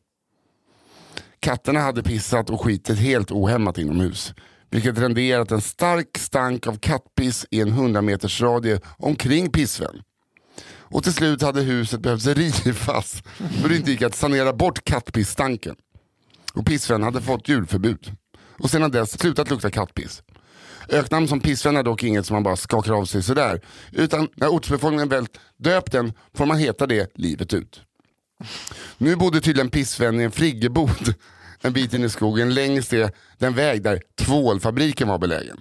[1.41, 4.35] Katterna hade pissat och skitit helt ohämmat inomhus.
[4.71, 10.03] Vilket renderat en stark stank av kattpiss i en 100 meters radie omkring pissvän.
[10.91, 13.23] Och till slut hade huset behövt rivas
[13.63, 15.77] för det inte gick att sanera bort kattpissstanken.
[16.55, 18.13] Och pissvän hade fått djurförbud.
[18.59, 20.23] Och sedan dess slutat lukta kattpiss.
[20.89, 23.61] Öknamn som pissvän är dock inget som man bara skakar av sig sådär.
[23.93, 25.27] Utan när ortsbefolkningen väl
[25.57, 27.83] döpt den får man heta det livet ut.
[28.99, 31.15] Nu bodde tydligen pissvän i en friggebod
[31.61, 35.61] en bit in i skogen längs det, den väg där tvålfabriken var belägen.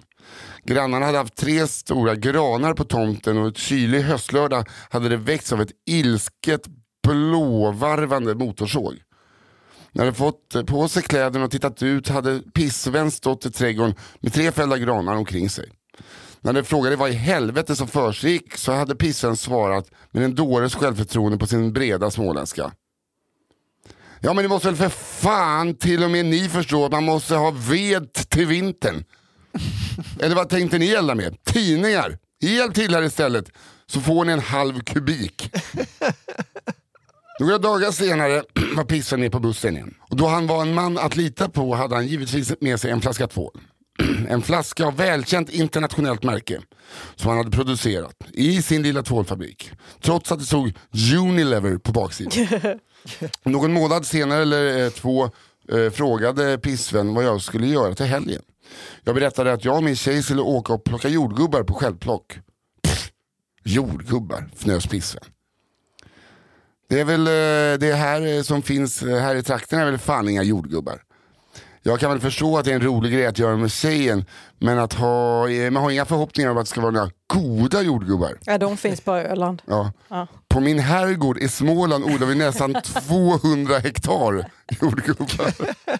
[0.64, 5.52] Grannarna hade haft tre stora granar på tomten och ett kylig höstlördag hade det väckts
[5.52, 6.62] av ett ilsket
[7.06, 8.94] blåvarvande motorsåg.
[9.92, 14.32] När de fått på sig kläderna och tittat ut hade pissvän stått i trädgården med
[14.32, 15.72] tre fällda granar omkring sig.
[16.40, 20.74] När de frågade vad i helvete som försiggick så hade pissvän svarat med en dåres
[20.74, 22.72] självförtroende på sin breda småländska.
[24.20, 27.34] Ja men det måste väl för fan till och med ni förstå att man måste
[27.34, 29.04] ha ved till vintern.
[30.20, 31.44] Eller vad tänkte ni elda med?
[31.44, 32.18] Tidningar?
[32.40, 33.50] Hjälp till här istället
[33.86, 35.50] så får ni en halv kubik.
[37.40, 38.42] Några dagar senare
[38.76, 39.94] var pissen ner på bussen igen.
[40.00, 43.00] Och då han var en man att lita på hade han givetvis med sig en
[43.00, 43.60] flaska tvål.
[44.28, 46.60] En flaska av välkänt internationellt märke
[47.16, 49.70] som han hade producerat i sin lilla tvålfabrik.
[50.00, 50.72] Trots att det stod
[51.18, 52.48] Unilever på baksidan.
[53.42, 55.24] Någon månad senare eller eh, två
[55.72, 58.42] eh, frågade pissvän vad jag skulle göra till helgen.
[59.04, 62.38] Jag berättade att jag och min tjej skulle åka och plocka jordgubbar på självplock.
[62.82, 63.10] Pff,
[63.64, 65.24] jordgubbar, fnös pissvän.
[66.88, 70.28] Det är väl eh, det här eh, som finns här i trakten är väl fan
[70.28, 71.02] inga jordgubbar.
[71.88, 74.24] Jag kan väl förstå att det är en rolig grej att göra med tjejen
[74.58, 77.82] men att ha, eh, man har inga förhoppningar om att det ska vara några goda
[77.82, 78.38] jordgubbar.
[78.44, 79.62] Ja, de finns på Öland.
[79.66, 79.92] Ja.
[80.08, 80.26] Ja.
[80.48, 82.74] På min herrgård i Småland odlar vi nästan
[83.08, 85.52] 200 hektar jordgubbar.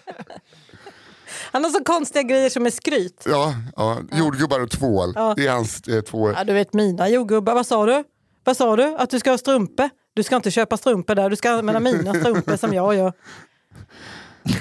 [1.51, 3.23] Han har så konstiga grejer som är skryt.
[3.29, 5.13] Ja, ja, jordgubbar och tvål.
[5.15, 5.33] Ja.
[5.37, 6.31] Det är hans eh, två...
[6.31, 8.03] Ja, du vet mina jordgubbar, vad sa du?
[8.43, 8.95] Vad sa du?
[8.95, 9.89] Att du ska ha strumpor?
[10.13, 13.13] Du ska inte köpa strumpor där, du ska använda mina strumpor som jag gör.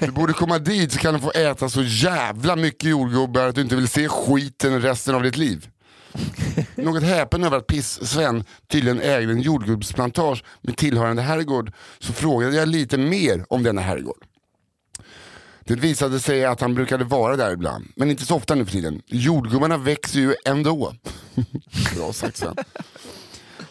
[0.00, 3.60] Du borde komma dit så kan du få äta så jävla mycket jordgubbar att du
[3.60, 5.68] inte vill se skiten resten av ditt liv.
[6.74, 12.68] Något häpen över att Piss-Sven tydligen ägde en jordgubbsplantage med tillhörande herrgård så frågade jag
[12.68, 14.24] lite mer om denna herrgård.
[15.64, 18.72] Det visade sig att han brukade vara där ibland, men inte så ofta nu för
[18.72, 19.02] tiden.
[19.06, 20.94] Jordgubbarna växer ju ändå.
[21.96, 22.56] Bra sagt Sven.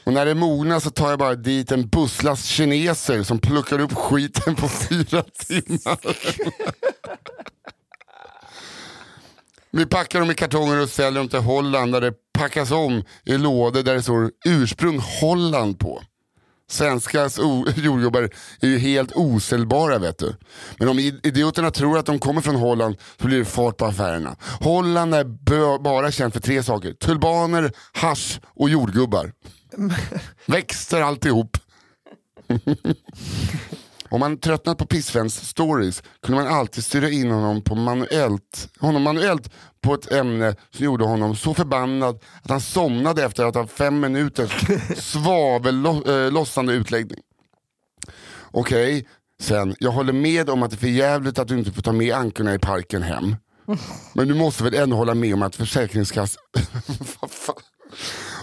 [0.07, 3.93] Och när det mognar så tar jag bara dit en busslast kineser som pluckar upp
[3.93, 5.97] skiten på fyra timmar.
[9.71, 13.37] Vi packar dem i kartonger och säljer dem till Holland där det packas om i
[13.37, 16.01] lådor där det står ursprung Holland på.
[16.69, 17.29] Svenska
[17.75, 18.29] jordgubbar
[18.61, 20.35] är ju helt osäljbara vet du.
[20.77, 24.35] Men om idioterna tror att de kommer från Holland så blir det fart på affärerna.
[24.61, 25.23] Holland är
[25.79, 26.93] bara känt för tre saker.
[26.93, 29.31] Tulbaner, hasch och jordgubbar.
[30.45, 31.57] Växter alltihop.
[34.09, 39.03] Om man tröttnat på Pissvens stories kunde man alltid styra in honom, på manuellt, honom
[39.03, 43.67] manuellt på ett ämne som gjorde honom så förbannad att han somnade efter att ha
[43.67, 44.51] fem minuters
[44.97, 47.19] svavellossande utläggning.
[48.51, 49.07] Okej,
[49.41, 51.91] sen, jag håller med om att det är för jävligt att du inte får ta
[51.91, 53.36] med ankorna i parken hem.
[54.13, 56.43] Men du måste väl ändå hålla med om att Försäkringskassan...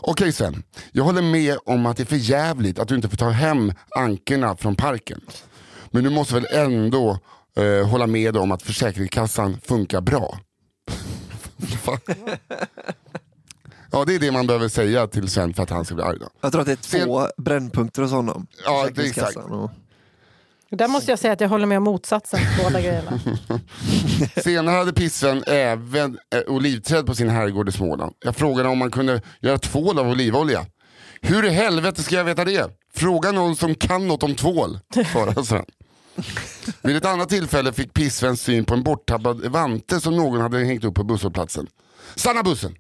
[0.03, 3.17] Okej Sven, jag håller med om att det är för jävligt att du inte får
[3.17, 5.21] ta hem ankerna från parken.
[5.91, 7.19] Men du måste väl ändå
[7.57, 10.39] eh, hålla med om att Försäkringskassan funkar bra?
[13.91, 16.19] Ja det är det man behöver säga till Sven för att han ska bli arg
[16.19, 16.29] då.
[16.41, 18.47] Jag tror att det är Sen- två brännpunkter hos honom.
[18.65, 19.37] Ja, det är exakt.
[19.37, 19.71] och-
[20.75, 23.21] Där måste jag säga att jag håller med om motsatsen på båda grejerna.
[24.45, 28.15] Senare hade Pissen även eh, olivträd på sin herrgård i Småland.
[28.25, 30.67] Jag frågade om man kunde göra tvål av olivolja.
[31.21, 32.71] Hur i helvete ska jag veta det?
[32.95, 34.79] Fråga någon som kan något om tvål,
[35.13, 35.65] svarade Sven.
[36.83, 40.85] Vid ett annat tillfälle fick Pissvens syn på en borttappad vante som någon hade hängt
[40.85, 41.67] upp på busshållplatsen.
[42.15, 42.75] Stanna bussen!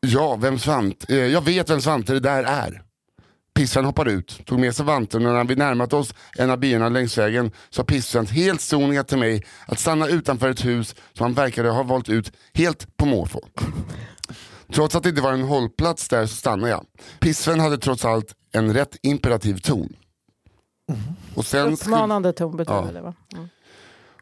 [0.00, 1.04] Ja, vem svant?
[1.10, 2.82] Eh, Jag vet vem Svante det där är.
[3.58, 6.88] Pissan hoppar ut, tog med sig vanten och när vi närmat oss en av byarna
[6.88, 11.34] längs vägen sa Pissan helt sonika till mig att stanna utanför ett hus som han
[11.34, 13.40] verkade ha valt ut helt på måfå.
[14.72, 16.86] Trots att det inte var en hållplats där så stannade jag.
[17.20, 19.92] Pissven hade trots allt en rätt imperativ ton.
[21.34, 22.92] Och sen, Uppmanande ton betyder Ja.
[22.92, 23.14] det va?
[23.32, 23.48] Mm.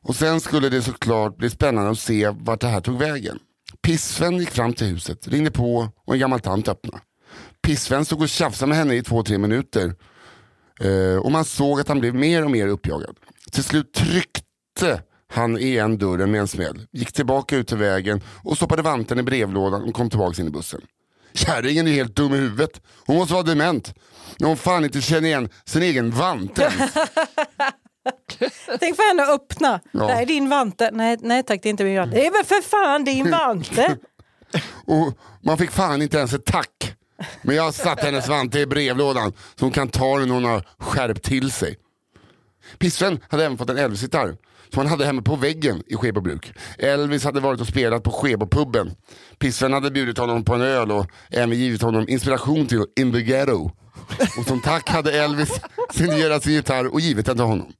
[0.03, 3.39] och sen skulle det såklart bli spännande att se vart det här tog vägen.
[3.83, 7.01] Pissven gick fram till huset, ringde på och en gammal tant öppnade.
[7.67, 9.95] Pissven stod och tjafsade med henne i två, tre minuter.
[10.81, 13.17] Eh, och man såg att han blev mer och mer uppjagad.
[13.53, 18.57] Till slut tryckte han igen dörren med en smäll, gick tillbaka ut till vägen och
[18.57, 20.81] stoppade vanten i brevlådan och kom tillbaka in i bussen.
[21.33, 22.81] Kärringen är helt dum i huvudet.
[23.07, 23.95] Hon måste vara dement.
[24.39, 26.73] När hon fan inte känner igen sin egen vante.
[28.81, 29.81] Tänk för henne att öppna.
[29.91, 30.11] Ja.
[30.11, 30.91] Är din vante.
[30.93, 32.17] Nej, nej tack, det är inte min vante.
[32.17, 33.97] Det är väl för fan din vante.
[34.85, 36.97] Och man fick fan inte ens ett tack.
[37.43, 40.45] Men jag har satt hennes vante i brevlådan så hon kan ta den när hon
[40.45, 41.77] har skärpt till sig.
[42.79, 44.37] Pissvän hade även fått en Elvis-gitarr
[44.73, 46.53] som han hade hemma på väggen i Skebobruk.
[46.79, 48.95] Elvis hade varit och spelat på Skebopubben.
[49.39, 53.21] Pissvän hade bjudit honom på en öl och även givit honom inspiration till In the
[53.23, 53.71] Ghetto.
[54.39, 55.61] Och som tack hade Elvis
[55.91, 57.73] signerat sin gitarr och givit den till honom.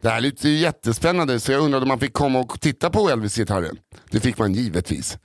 [0.00, 3.10] Det här låter ju jättespännande så jag undrade om man fick komma och titta på
[3.10, 3.78] Elvis-gitarren.
[4.10, 5.18] Det fick man givetvis.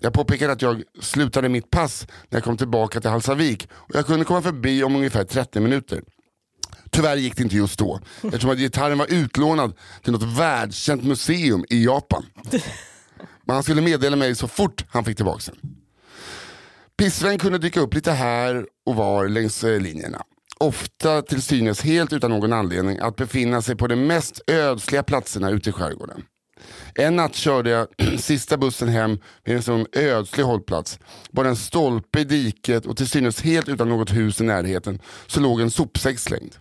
[0.00, 4.06] Jag påpekade att jag slutade mitt pass när jag kom tillbaka till Halsavik och jag
[4.06, 6.02] kunde komma förbi om ungefär 30 minuter.
[6.90, 9.72] Tyvärr gick det inte just då eftersom att gitarren var utlånad
[10.02, 12.26] till något världskänt museum i Japan.
[13.44, 15.76] Men han skulle meddela mig så fort han fick tillbaka den.
[16.98, 20.22] Pissven kunde dyka upp lite här och var längs eh, linjerna.
[20.64, 25.50] Ofta till synes helt utan någon anledning att befinna sig på de mest ödsliga platserna
[25.50, 26.22] ute i skärgården.
[26.94, 27.88] En natt körde jag
[28.20, 30.98] sista bussen hem vid en sån ödslig hållplats.
[31.30, 35.40] Bara en stolpe i diket och till synes helt utan något hus i närheten så
[35.40, 36.54] låg en sopsäck slängd.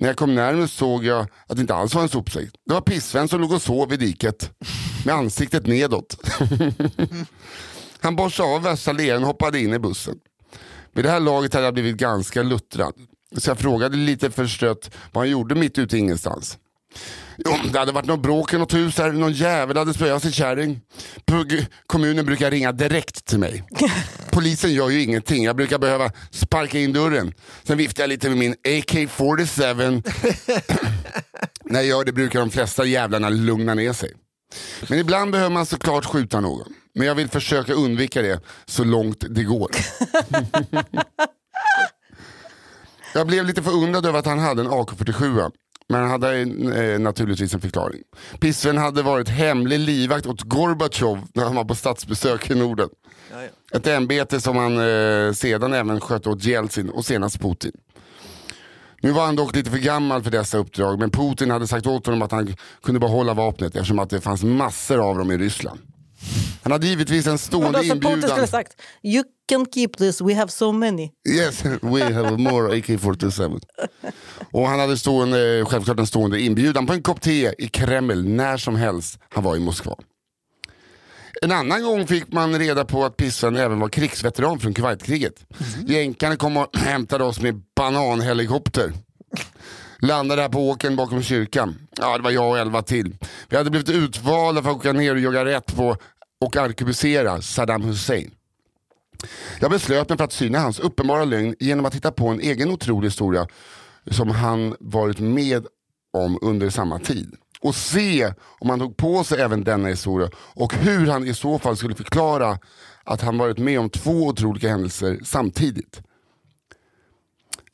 [0.00, 2.50] När jag kom närmare såg jag att det inte alls var en sopsäck.
[2.66, 4.50] Det var pissvän som låg och sov i diket
[5.04, 6.16] med ansiktet nedåt.
[8.00, 10.18] Han borstade av värsta leran och hoppade in i bussen.
[10.94, 12.94] Vid det här laget hade jag blivit ganska luttrad.
[13.36, 16.58] Så jag frågade lite förstrött vad han gjorde mitt ute i ingenstans.
[17.36, 20.32] Jo, det hade varit något bråk i något hus här, någon jävel hade spöat sin
[20.32, 20.80] kärring.
[21.86, 23.64] Kommunen brukar ringa direkt till mig.
[24.30, 27.34] Polisen gör ju ingenting, jag brukar behöva sparka in dörren.
[27.62, 30.02] Sen viftar jag lite med min AK47.
[31.64, 34.12] När jag gör det brukar de flesta jävlarna lugna ner sig.
[34.88, 36.74] Men ibland behöver man såklart skjuta någon.
[36.94, 39.70] Men jag vill försöka undvika det så långt det går.
[43.14, 45.50] Jag blev lite förundrad över att han hade en AK47.
[45.88, 48.02] Men han hade eh, naturligtvis en förklaring.
[48.40, 52.88] Pissven hade varit hemlig livvakt åt Gorbatjov när han var på statsbesök i Norden.
[53.72, 57.72] Ett ämbete som han eh, sedan även skötte åt Jeltsin och senast Putin.
[59.00, 62.06] Nu var han dock lite för gammal för dessa uppdrag men Putin hade sagt åt
[62.06, 65.80] honom att han kunde behålla vapnet eftersom att det fanns massor av dem i Ryssland.
[66.62, 68.30] Han hade givetvis en stående Putin inbjudan.
[68.30, 71.10] skulle sagt You can keep this, we have so many.
[71.28, 73.60] Yes, we have more AK47.
[74.52, 78.56] Och han hade stående, självklart en stående inbjudan på en kopp te i Kreml när
[78.56, 79.96] som helst han var i Moskva.
[81.42, 85.46] En annan gång fick man reda på att Pissven även var krigsveteran från Kuwaitkriget.
[85.86, 88.92] Jänkarna kom och hämtade oss med bananhelikopter.
[90.04, 91.74] Landade här på åkern bakom kyrkan.
[91.96, 93.16] Ja, det var jag och elva till.
[93.48, 95.96] Vi hade blivit utvalda för att åka ner och jogga rätt på
[96.40, 98.30] och arkebusera Saddam Hussein.
[99.60, 102.70] Jag beslöt mig för att syna hans uppenbara lögn genom att hitta på en egen
[102.70, 103.46] otrolig historia
[104.10, 105.66] som han varit med
[106.12, 107.34] om under samma tid.
[107.60, 111.58] Och se om han tog på sig även denna historia och hur han i så
[111.58, 112.58] fall skulle förklara
[113.04, 116.02] att han varit med om två otroliga händelser samtidigt.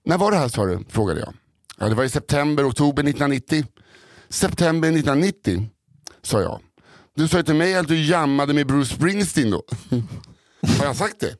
[0.04, 0.84] När var det här sa du?
[0.88, 1.34] frågade jag.
[1.78, 3.64] Ja, det var i september, oktober 1990.
[4.28, 5.68] September 1990,
[6.22, 6.60] sa jag.
[7.16, 9.62] Du sa ju till mig att du jammade med Bruce Springsteen då.
[10.78, 11.34] Har jag sagt det?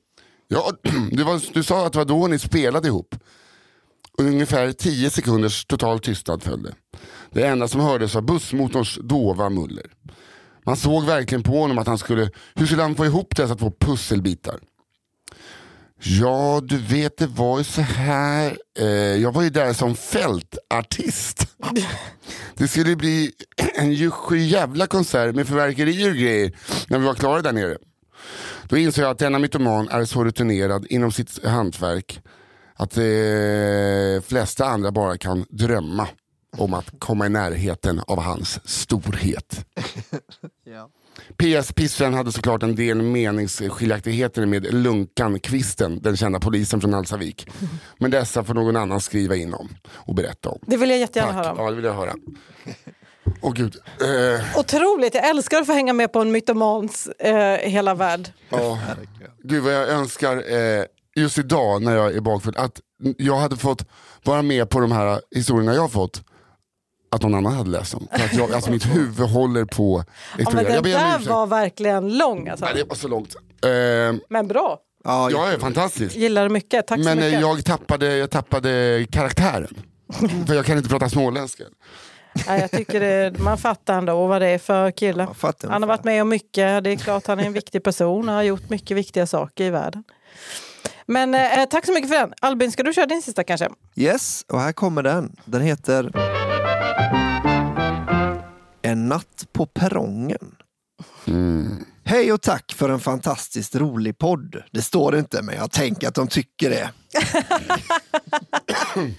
[0.49, 0.73] Ja,
[1.11, 3.15] du, var, du sa att det var då ni spelade ihop.
[4.19, 6.75] Ungefär tio sekunders total tystnad följde.
[7.31, 9.87] Det enda som hördes var bussmotorns dova muller.
[10.65, 13.73] Man såg verkligen på honom att han skulle, hur skulle han få ihop dessa två
[13.81, 14.61] pusselbitar?
[16.01, 18.59] Ja, du vet det var ju så här.
[18.79, 18.87] Eh,
[19.17, 21.47] jag var ju där som fältartist.
[22.55, 23.33] Det skulle bli
[23.75, 26.53] en ju- jävla konsert med fyrverkerier och grejer
[26.89, 27.79] när vi var klara där nere.
[28.69, 32.21] Då insåg jag att denna mytoman är så rutinerad inom sitt hantverk
[32.75, 36.09] att de flesta andra bara kan drömma
[36.57, 39.65] om att komma i närheten av hans storhet.
[41.37, 47.49] PS Pissven hade såklart en del meningsskiljaktigheter med Lunkan Kvisten, den kända polisen från Hallstavik.
[47.99, 50.59] Men dessa får någon annan skriva in om och berätta om.
[50.67, 51.45] Det vill jag jättegärna Tack.
[51.45, 51.59] höra om.
[51.65, 52.15] Ja, det vill jag höra.
[53.41, 53.77] Åh gud.
[54.01, 58.33] Eh, Otroligt, jag älskar att få hänga med på en mytomans eh, hela värld.
[58.51, 58.79] ja.
[59.43, 60.85] Gud vad jag önskar eh,
[61.17, 62.81] just idag när jag är bakfull att
[63.19, 63.85] jag hade fått
[64.25, 66.23] vara med på de här historierna jag har fått.
[67.11, 68.09] Att någon annan hade läst dem.
[68.13, 70.07] För att jag, alltså mitt huvud håller på att
[70.39, 71.27] Ja, men den där ursäkt.
[71.31, 72.65] var verkligen lång alltså.
[72.65, 73.35] Nej, det var så långt.
[73.65, 76.17] Eh, Men bra, Ja, jag är fantastisk.
[76.17, 76.87] gillar det mycket.
[76.87, 77.41] Tack så Men eh, mycket.
[77.41, 79.75] jag tappade, jag tappade karaktären.
[80.47, 81.65] För jag kan inte prata småländska.
[82.47, 85.29] Nej, jag tycker det, man fattar ändå vad det är för kille.
[85.69, 86.85] Han har varit med om mycket.
[86.85, 89.71] Det är klart han är en viktig person och har gjort mycket viktiga saker i
[89.71, 90.05] världen.
[91.07, 92.33] Men eh, tack så mycket för den.
[92.41, 93.69] Albin, ska du köra din sista kanske?
[93.97, 95.37] Yes, och här kommer den.
[95.45, 96.11] Den heter
[98.83, 100.55] En natt på perrongen.
[102.05, 104.63] Hej och tack för en fantastiskt rolig podd.
[104.71, 106.91] Det står inte, men jag tänker att de tycker det.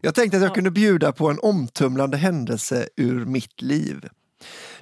[0.00, 4.08] jag tänkte att jag kunde bjuda på en omtumlande händelse ur mitt liv.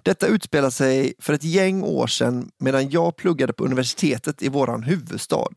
[0.02, 4.82] Detta utspelar sig för ett gäng år sedan medan jag pluggade på universitetet i våran
[4.82, 5.48] huvudstad.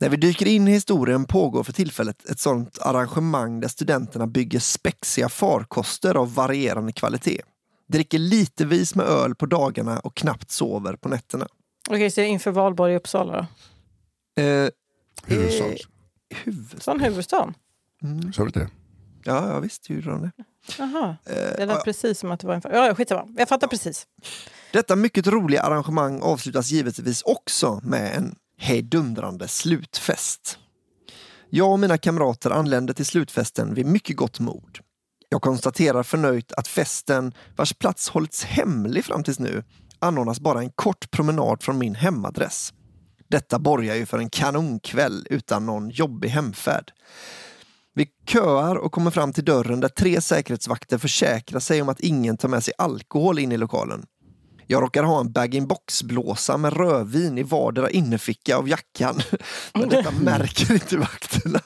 [0.00, 4.58] När vi dyker in i historien pågår för tillfället ett sådant arrangemang där studenterna bygger
[4.58, 7.42] spexiga farkoster av varierande kvalitet.
[7.88, 11.46] Dricker litevis med öl på dagarna och knappt sover på nätterna.
[11.88, 13.32] Okej, så inför valborg i Uppsala
[14.36, 14.42] då?
[14.42, 14.68] Eh,
[15.24, 15.64] Huvudstad.
[15.66, 15.76] eh,
[16.28, 16.82] huvud...
[16.82, 17.54] Sån huvudstaden?
[18.34, 18.68] Sa du det?
[19.24, 20.32] Ja, ja visst gjorde de det.
[20.78, 22.62] Jaha, det Eh, lät precis som att det var en...
[22.64, 23.28] Ja, skitsamma.
[23.36, 24.06] Jag fattar precis.
[24.72, 30.58] Detta mycket roliga arrangemang avslutas givetvis också med en hejdundrande slutfest.
[31.50, 34.78] Jag och mina kamrater anlände till slutfesten vid mycket gott mod.
[35.28, 39.64] Jag konstaterar förnöjt att festen, vars plats hållits hemlig fram tills nu,
[39.98, 42.72] anordnas bara en kort promenad från min hemadress.
[43.28, 46.92] Detta borgar ju för en kanonkväll utan någon jobbig hemfärd.
[47.94, 52.36] Vi köar och kommer fram till dörren där tre säkerhetsvakter försäkrar sig om att ingen
[52.36, 54.06] tar med sig alkohol in i lokalen.
[54.70, 59.20] Jag råkar ha en bag-in-box-blåsa med rödvin i vardera innerficka av jackan.
[59.74, 61.60] Men detta märker inte vakterna.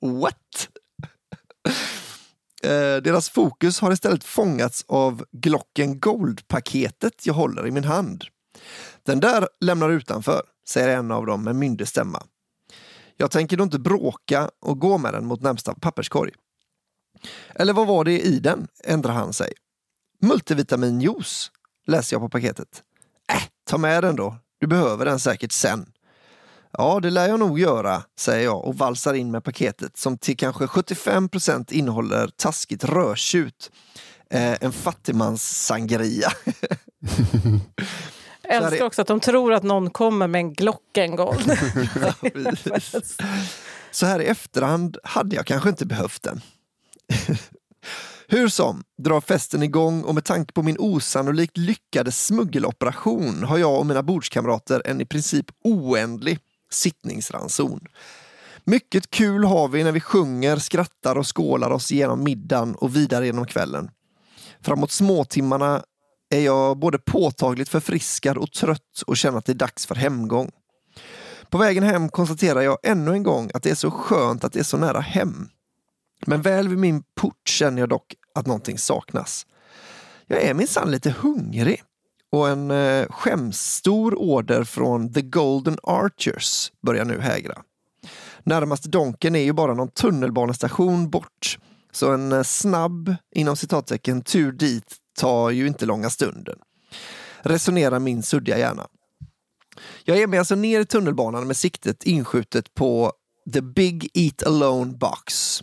[0.00, 0.68] What?
[2.62, 8.24] Eh, Deras fokus har istället fångats av Glocken Gold-paketet jag håller i min hand.
[9.02, 12.22] Den där lämnar utanför, säger en av dem med myndig stämma.
[13.16, 16.32] Jag tänker då inte bråka och gå med den mot närmsta papperskorg.
[17.54, 19.52] Eller vad var det i den, ändrar han sig.
[20.20, 21.50] Multivitaminjuice,
[21.86, 22.82] läser jag på paketet.
[23.32, 24.36] Äh, ta med den då.
[24.60, 25.86] Du behöver den säkert sen.
[26.78, 30.36] Ja, det lär jag nog göra, säger jag och valsar in med paketet som till
[30.36, 33.70] kanske 75 procent innehåller taskigt rödtjut.
[34.30, 36.32] Eh, en fattigmans sangria.
[38.42, 41.58] Jag älskar också att de tror att någon kommer med en Glockengold.
[43.90, 46.40] Så här i efterhand hade jag kanske inte behövt den.
[48.32, 53.78] Hur som, drar festen igång och med tanke på min osannolikt lyckade smuggeloperation har jag
[53.78, 56.38] och mina bordskamrater en i princip oändlig
[56.70, 57.80] sittningsranson.
[58.64, 63.26] Mycket kul har vi när vi sjunger, skrattar och skålar oss igenom middagen och vidare
[63.26, 63.90] genom kvällen.
[64.60, 65.82] Framåt småtimmarna
[66.34, 70.50] är jag både påtagligt förfriskad och trött och känner att det är dags för hemgång.
[71.50, 74.60] På vägen hem konstaterar jag ännu en gång att det är så skönt att det
[74.60, 75.48] är så nära hem.
[76.26, 79.46] Men väl vid min port känner jag dock att någonting saknas.
[80.26, 81.82] Jag är minsann lite hungrig
[82.32, 87.62] och en eh, skämsstor order från The Golden Archers börjar nu hägra.
[88.44, 91.58] Närmaste Donken är ju bara någon tunnelbanestation bort,
[91.92, 96.58] så en eh, snabb, inom citattecken, tur dit tar ju inte långa stunden.
[97.42, 98.86] Resonerar min suddiga hjärna.
[100.04, 103.12] Jag ger mig alltså ner i tunnelbanan med siktet inskjutet på
[103.52, 105.60] The Big Eat Alone Box.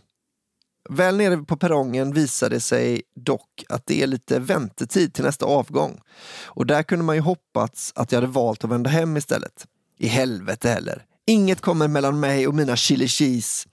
[0.91, 5.45] Väl nere på perrongen visade det sig dock att det är lite väntetid till nästa
[5.45, 6.01] avgång.
[6.45, 9.67] Och där kunde man ju hoppats att jag hade valt att vända hem istället.
[9.97, 11.05] I helvete heller.
[11.27, 13.69] Inget kommer mellan mig och mina chili cheese.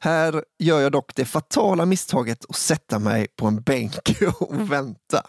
[0.00, 5.22] Här gör jag dock det fatala misstaget att sätta mig på en bänk och vänta.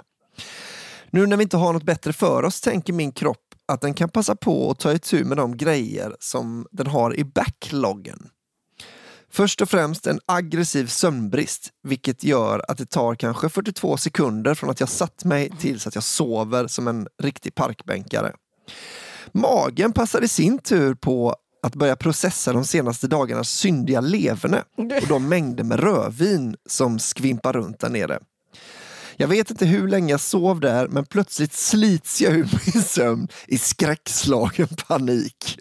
[1.09, 4.09] Nu när vi inte har något bättre för oss tänker min kropp att den kan
[4.09, 8.29] passa på att ta itu med de grejer som den har i backloggen.
[9.37, 14.69] Först och främst en aggressiv sömnbrist, vilket gör att det tar kanske 42 sekunder från
[14.69, 18.33] att jag satt mig tills att jag sover som en riktig parkbänkare.
[19.31, 24.63] Magen passar i sin tur på att börja processa de senaste dagarnas syndiga leverne
[25.01, 28.19] och de mängder med rödvin som skvimpar runt där nere.
[29.17, 33.27] Jag vet inte hur länge jag sov där, men plötsligt slits jag ur min sömn
[33.47, 35.59] i skräckslagen panik.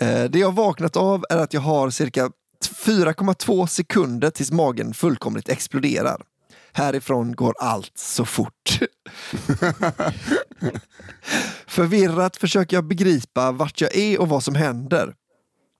[0.00, 2.30] Eh, Det jag vaknat av är att jag har cirka
[2.64, 6.22] 4,2 sekunder tills magen fullkomligt exploderar.
[6.72, 8.78] Härifrån går allt så fort.
[11.66, 15.14] Förvirrat försöker jag begripa vart jag är och vad som händer.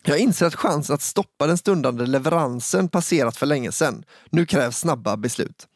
[0.04, 4.04] Jag inser att chansen att stoppa den stundande leveransen passerat för länge sedan.
[4.30, 5.66] Nu krävs snabba beslut.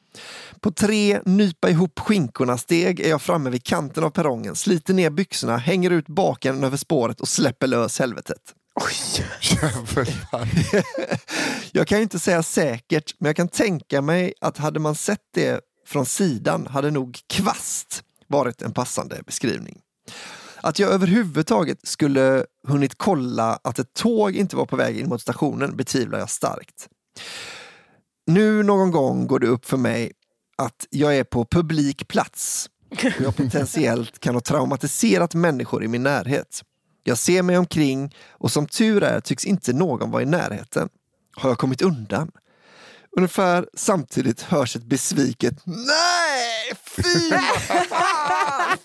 [0.61, 5.11] På tre nypa ihop skinkorna steg är jag framme vid kanten av perrongen, sliter ner
[5.11, 8.43] byxorna, hänger ut baken över spåret och släpper lös helvetet.
[8.81, 9.25] Oj.
[11.73, 15.21] Jag kan ju inte säga säkert, men jag kan tänka mig att hade man sett
[15.35, 19.81] det från sidan hade nog kvast varit en passande beskrivning.
[20.61, 25.21] Att jag överhuvudtaget skulle hunnit kolla att ett tåg inte var på väg in mot
[25.21, 26.89] stationen betvivlar jag starkt.
[28.27, 30.13] Nu någon gång går det upp för mig
[30.59, 36.03] att jag är på publik plats och jag potentiellt kan ha traumatiserat människor i min
[36.03, 36.63] närhet.
[37.05, 40.89] Jag ser mig omkring och som tur är tycks inte någon vara i närheten.
[41.37, 42.31] Har jag kommit undan?
[43.17, 46.73] Ungefär samtidigt hörs ett besviket Nej!
[46.85, 47.31] Fy
[47.89, 48.79] fan!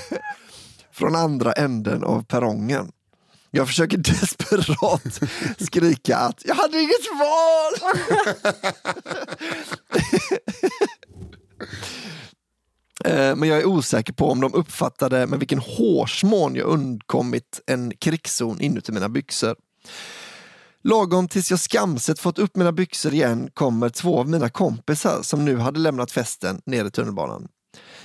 [0.92, 2.92] Från andra änden av perrongen.
[3.50, 5.20] Jag försöker desperat
[5.58, 7.72] skrika att jag hade inget val!
[13.04, 17.92] Eh, men jag är osäker på om de uppfattade med vilken hårsmån jag undkommit en
[17.96, 19.56] krigszon inuti mina byxor.
[20.82, 25.44] Lagom tills jag skamset fått upp mina byxor igen kommer två av mina kompisar som
[25.44, 27.48] nu hade lämnat festen ner i tunnelbanan.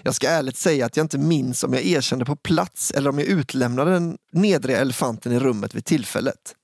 [0.04, 3.20] Jag ska ärligt säga att jag inte minns om jag erkände på plats eller om
[3.20, 6.56] jag utlämnade den nedre elefanten i rummet vid tillfället.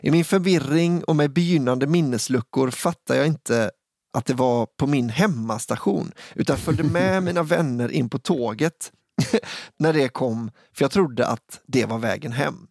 [0.00, 3.70] I min förvirring och med begynnande minnesluckor fattar jag inte
[4.12, 8.92] att det var på min hemmastation utan följde med mina vänner in på tåget
[9.78, 12.66] när det kom för jag trodde att det var vägen hem.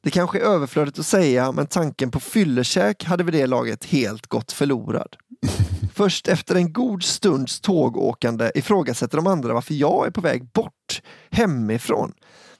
[0.00, 4.26] Det kanske är överflödigt att säga men tanken på fyllekäk hade vid det laget helt
[4.26, 5.16] gått förlorad.
[5.94, 11.02] Först efter en god stunds tågåkande ifrågasätter de andra varför jag är på väg bort
[11.30, 12.12] hemifrån.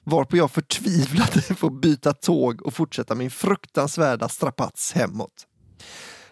[0.03, 5.47] Varpå jag förtvivlade får byta tåg och fortsätta min fruktansvärda strapats hemåt.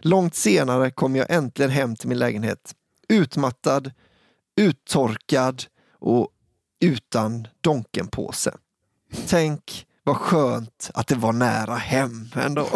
[0.01, 2.75] Långt senare kom jag äntligen hem till min lägenhet.
[3.09, 3.91] Utmattad,
[4.55, 5.63] uttorkad
[5.99, 6.29] och
[6.79, 8.53] utan Donkenpåse.
[9.27, 12.67] Tänk vad skönt att det var nära hem ändå.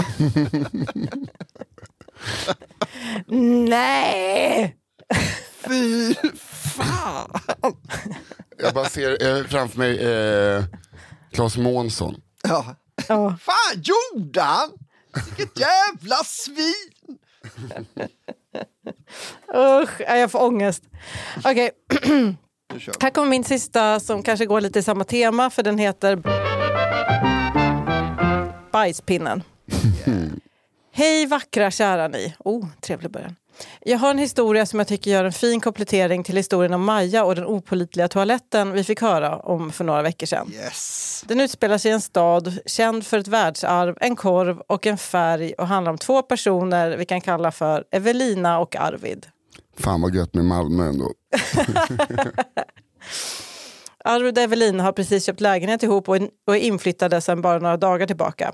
[3.69, 4.75] Nej!
[5.67, 7.31] Fy fan!
[8.57, 10.63] Jag bara ser eh, framför mig eh,
[11.31, 12.15] Claes Månsson.
[12.43, 12.75] Ja.
[13.07, 13.37] Ja.
[13.41, 14.69] Fan gjorde han?
[15.13, 16.94] Vilket jävla svin!
[19.55, 20.83] Usch, ja, jag får ångest.
[21.37, 21.71] Okej,
[22.01, 22.35] vi.
[23.01, 26.21] här kommer min sista som kanske går lite i samma tema för den heter
[28.71, 29.43] Bajspinnen.
[30.91, 32.35] Hej vackra kära ni.
[32.39, 33.35] Oh, trevlig början.
[33.81, 37.23] Jag har en historia som jag tycker gör en fin komplettering till historien om Maja
[37.23, 40.51] och den opolitliga toaletten vi fick höra om för några veckor sedan.
[40.53, 41.23] Yes.
[41.27, 45.53] Den utspelar sig i en stad känd för ett världsarv, en korv och en färg
[45.53, 49.27] och handlar om två personer vi kan kalla för Evelina och Arvid.
[49.77, 51.13] Fan vad gött med Malmö ändå.
[54.03, 56.17] Arvid och Evelina har precis köpt lägenhet ihop och
[56.55, 58.53] är inflyttade sedan bara några dagar tillbaka.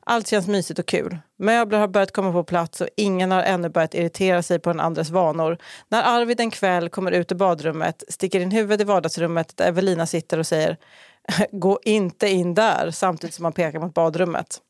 [0.00, 1.18] Allt känns mysigt och kul.
[1.36, 4.80] Möbler har börjat komma på plats och ingen har ännu börjat irritera sig på den
[4.80, 5.58] andres vanor.
[5.88, 10.06] När Arvid en kväll kommer ut ur badrummet, sticker in huvudet i vardagsrummet där Evelina
[10.06, 10.76] sitter och säger
[11.52, 14.60] Gå inte in där, samtidigt som han pekar mot badrummet.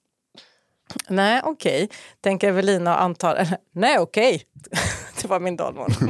[1.08, 1.88] Nej, okej,
[2.20, 3.46] tänker Evelina och antar...
[3.72, 4.42] Nej, okej
[5.24, 5.90] det var min dalmål.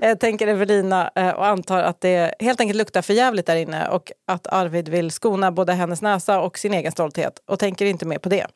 [0.00, 3.88] Eh, tänker Evelina eh, och antar att det helt enkelt luktar för jävligt där inne
[3.88, 8.06] och att Arvid vill skona både hennes näsa och sin egen stolthet och tänker inte
[8.06, 8.46] mer på det.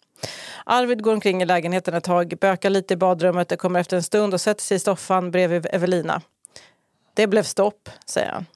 [0.65, 4.03] Arvid går omkring i lägenheten ett tag, bökar lite i badrummet och kommer efter en
[4.03, 6.23] stund och sätter sig i soffan bredvid Evelina.
[7.15, 8.47] Det blev stopp, säger han.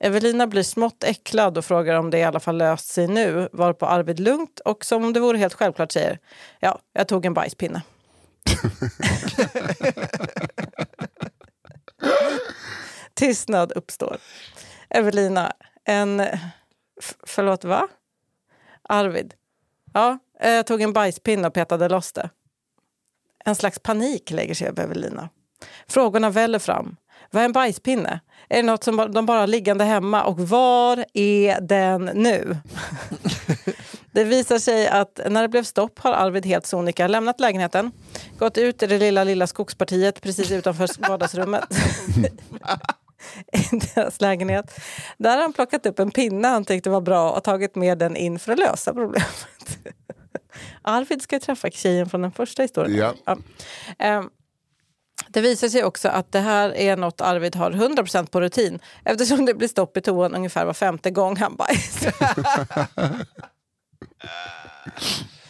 [0.00, 3.86] Evelina blir smått äcklad och frågar om det i alla fall löst sig nu, varpå
[3.86, 6.18] Arvid lugnt och som om det vore helt självklart säger
[6.60, 7.82] ja, jag tog en bajspinne.
[13.14, 14.16] Tystnad uppstår.
[14.90, 15.52] Evelina,
[15.84, 16.22] en...
[17.26, 17.88] Förlåt, va?
[18.88, 19.34] Arvid.
[19.92, 22.30] Ja, jag tog en bajspinne och petade loss det.
[23.44, 25.28] En slags panik lägger sig över Evelina.
[25.88, 26.96] Frågorna väller fram.
[27.30, 28.20] Vad är en bajspinne?
[28.48, 30.24] Är det något som de bara har liggande hemma?
[30.24, 32.56] Och var är den nu?
[34.16, 37.92] det visar sig att när det blev stopp har Arvid helt sonika lämnat lägenheten,
[38.38, 41.64] gått ut i det lilla, lilla skogspartiet precis utanför vardagsrummet
[43.52, 44.80] i deras lägenhet.
[45.18, 48.16] Där har han plockat upp en pinne han tyckte var bra och tagit med den
[48.16, 49.48] in för att lösa problemet.
[50.82, 53.14] Arvid ska träffa tjejen från den första historien.
[53.24, 53.36] Ja.
[53.98, 54.30] Ehm,
[55.28, 59.46] det visar sig också att det här är något Arvid har 100% på rutin eftersom
[59.46, 62.12] det blir stopp i toan ungefär var femte gång han bajsar.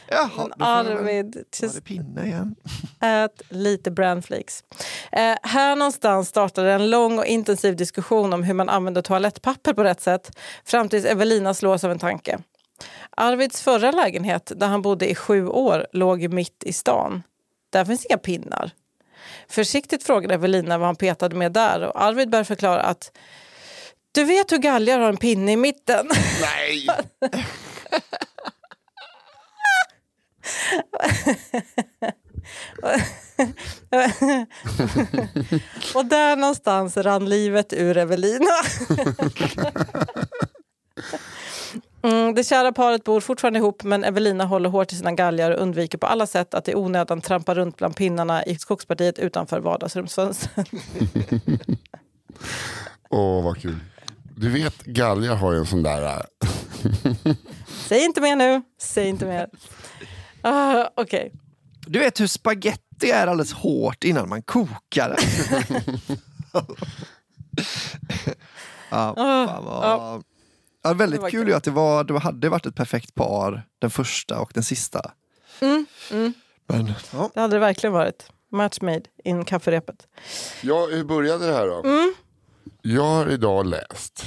[0.09, 2.56] Jaha, Men Arvid, det pinne igen.
[3.01, 4.64] ät lite brandflakes.
[5.12, 9.84] Eh, här någonstans startade en lång och intensiv diskussion om hur man använder toalettpapper på
[9.84, 12.38] rätt sätt fram tills Evelina slås av en tanke.
[13.10, 17.22] Arvids förra lägenhet, där han bodde i sju år, låg mitt i stan.
[17.70, 18.70] Där finns inga pinnar.
[19.48, 23.16] Försiktigt frågade Evelina vad han petade med där och Arvid började förklara att
[24.12, 26.10] du vet hur galgar har en pinne i mitten.
[26.40, 26.86] Nej!
[35.94, 38.51] och där någonstans rann livet ur Evelina.
[42.02, 45.62] Mm, det kära paret bor fortfarande ihop men Evelina håller hårt i sina galgar och
[45.62, 50.68] undviker på alla sätt att i onödan trampa runt bland pinnarna i skogspartiet utanför vardagsrumsfönstret.
[53.10, 53.76] Åh, vad kul.
[54.36, 56.02] Du vet, galgar har ju en sån där...
[56.05, 56.20] äh,
[57.88, 59.48] Säg inte mer nu, säg inte mer.
[60.47, 61.32] Uh, Okej.
[61.86, 65.18] Du vet hur spaghetti är alldeles hårt innan man kokar det.
[68.90, 69.85] ja, fan vad...
[70.82, 71.48] Ja, Det väldigt var kul kul.
[71.48, 75.12] ju att det, var, det hade varit ett perfekt par, den första och den sista.
[75.60, 75.86] Mm,
[76.66, 78.31] Men ja, Det hade det verkligen varit.
[78.52, 80.06] Match made in kafferepet.
[80.62, 81.82] Ja, hur började det här då?
[82.82, 84.24] Jag har idag läst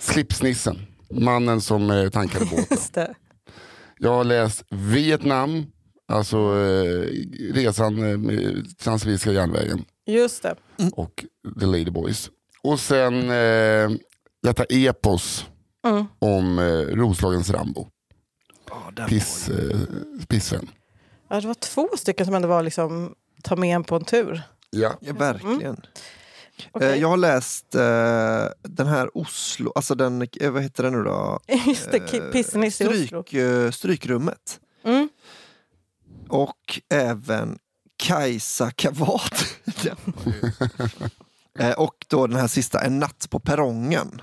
[0.00, 2.78] Slipsnissen, mannen som eh, tankade båten.
[4.04, 5.66] Jag har läst Vietnam,
[6.08, 7.08] alltså eh,
[7.54, 10.56] resan eh, med Transsibiriska järnvägen Just det.
[10.92, 11.24] och
[11.60, 12.30] The Ladyboys.
[12.62, 13.90] Och sen eh,
[14.42, 15.46] detta epos
[15.86, 16.04] Mm.
[16.18, 16.64] om eh,
[16.96, 17.88] Roslagens Rambo,
[18.92, 19.78] den piss, eh,
[20.28, 20.68] pissen.
[21.28, 24.42] Ja, det var två stycken som ändå var liksom ta med en på en tur.
[24.70, 24.98] Ja.
[25.00, 25.56] Ja, verkligen.
[25.72, 25.90] Okej.
[26.80, 31.02] Eh, Jag har läst eh, den här Oslo, alltså den, eh, vad heter den nu
[31.02, 31.40] då?
[31.66, 33.22] Just det, ki- Pissniss i Oslo.
[33.24, 34.60] Stryk, strykrummet.
[34.84, 35.08] Mm.
[36.28, 37.58] Och även
[37.96, 39.44] Kajsa Kavat.
[41.76, 44.22] Och då den här sista, En natt på perrongen.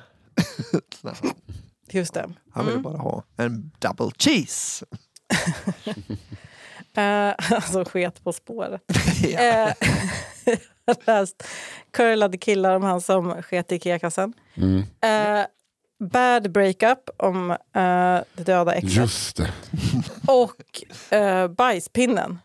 [1.89, 2.29] Just det.
[2.51, 4.85] Han ville bara ha en double cheese.
[6.93, 8.81] Eh, alltså sket på spåret.
[11.05, 11.43] Har läst
[11.93, 14.33] Curlade killar om han som sket i Ikea-kassen.
[14.55, 14.83] Mm.
[15.01, 15.45] Eh,
[15.99, 18.93] bad breakup om eh, det döda exet.
[18.93, 19.51] Just det.
[20.27, 20.83] Och
[21.17, 22.39] eh, bajspinnen.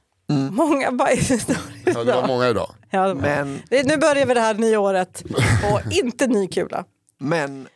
[0.50, 2.26] Många bajshistorier Ja, det var idag.
[2.28, 2.74] många idag.
[2.90, 5.24] Ja, Men, nu börjar vi det här nya året
[5.72, 6.84] och inte ny kula.
[7.18, 7.68] men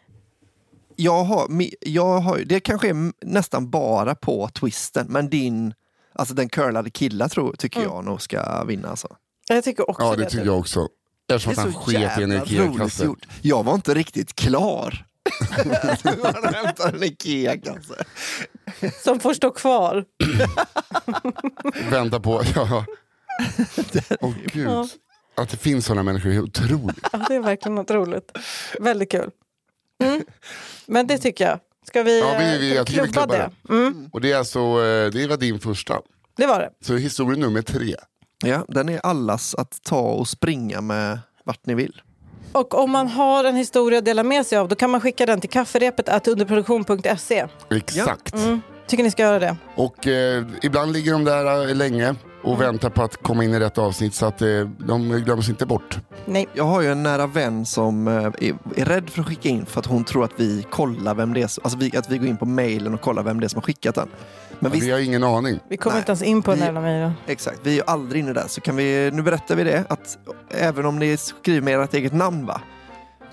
[0.97, 1.47] jag har,
[1.81, 5.75] jag har, det kanske är nästan bara på twisten, men din,
[6.13, 8.89] alltså den curlade killar tror, tycker jag nog ska vinna.
[8.89, 9.09] Alltså.
[9.55, 10.17] Jag tycker också Ja, det.
[10.17, 10.47] det tycker typ.
[10.47, 10.89] jag också.
[11.33, 13.09] Eftersom Det att han så sket i en Ikea-kasse.
[13.43, 15.07] Jag var inte riktigt klar.
[16.43, 18.05] Han hämtade en Ikea-kasse.
[19.05, 20.05] Som får stå kvar.
[21.91, 22.43] Vänta på...
[22.55, 22.85] Ja.
[24.21, 24.69] Åh gud.
[24.69, 24.89] Ja.
[25.37, 26.99] Att det finns sådana människor är otroligt.
[27.13, 28.33] Ja, det är verkligen något roligt.
[28.81, 29.31] Väldigt kul.
[30.03, 30.25] Mm.
[30.87, 31.59] Men det tycker jag.
[31.87, 33.75] Ska vi, Ja, vi- vi- jag tycker vi klubba klubbar det?
[33.75, 36.01] Mm, Och det är alltså, eh, det var din första.
[36.37, 36.71] det var det.
[36.87, 37.95] Så historia nummer tre.
[38.45, 42.03] Ja, den är allas att ta och springa med vart ni vill.
[42.53, 45.27] Och om man har en historia att dela med sig av då kan man skicka
[45.27, 47.47] den till kafferepet underproduktion.se.
[47.71, 48.35] Exakt.
[48.35, 48.61] Mm.
[48.87, 49.57] Tycker ni ska göra det.
[49.77, 53.59] Och eh, ibland ligger de där eh, länge och väntar på att komma in i
[53.59, 54.49] rätt avsnitt så att eh,
[54.79, 55.99] de glöms inte bort.
[56.25, 56.49] Nej.
[56.53, 59.67] Jag har ju en nära vän som eh, är, är rädd för att skicka in
[59.67, 62.29] för att hon tror att vi kollar vem det är, alltså vi, att vi går
[62.29, 64.09] in på mailen och kollar vem det är som har skickat den.
[64.61, 65.61] Men visst, vi har ingen aning.
[65.69, 66.01] Vi kommer Nej.
[66.01, 67.13] inte ens in på den Vi- jävla mejlen.
[67.27, 68.45] exakt, vi är ju aldrig inne där.
[68.49, 70.19] Så kan vi, nu berättar vi det, att
[70.51, 72.61] även om ni skriver med ert eget namn va,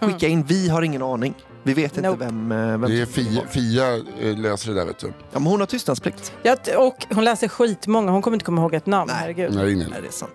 [0.01, 1.33] skicka in, vi har ingen aning.
[1.63, 2.25] Vi vet inte Nope.
[2.25, 3.41] vem, eh, vem Det är Fia.
[3.49, 5.07] Fia eh, löser det där vet du.
[5.07, 6.33] Ja, men hon har tystnadsplikt.
[6.43, 9.11] Ja, och hon läser skitmånga, hon kommer inte komma ihåg ett namn.
[9.13, 9.17] Nej.
[9.21, 9.55] Herregud.
[9.55, 9.87] Nej, nej.
[9.91, 10.31] Nej, det är sant.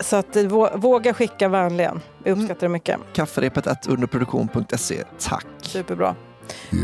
[0.00, 2.00] Så att, eh, vå- våga skicka vänligen.
[2.24, 2.98] Vi uppskattar det mycket.
[3.12, 5.04] Kafferepet underproduktion.se.
[5.18, 5.46] Tack.
[5.62, 6.14] Superbra.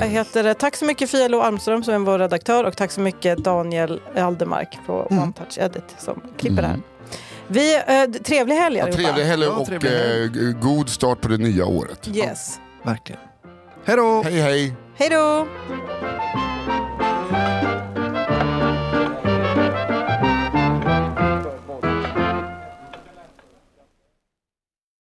[0.00, 3.00] Jag heter, tack så mycket Fia Lo Almström som är vår redaktör och tack så
[3.00, 5.22] mycket Daniel Aldermark på Mm.
[5.22, 6.80] One Touch Edit som klipper det här.
[7.46, 9.02] Vi, eh, trevlig helg Ja, allihopa.
[9.02, 10.48] trevlig helg Ja, och trevlig helg.
[10.48, 12.08] eh, god start på det nya året.
[12.14, 12.58] Yes.
[12.82, 13.20] Verkligen.
[13.84, 14.22] Hej då!
[14.22, 14.74] Hej hej!
[14.96, 15.46] Hej då!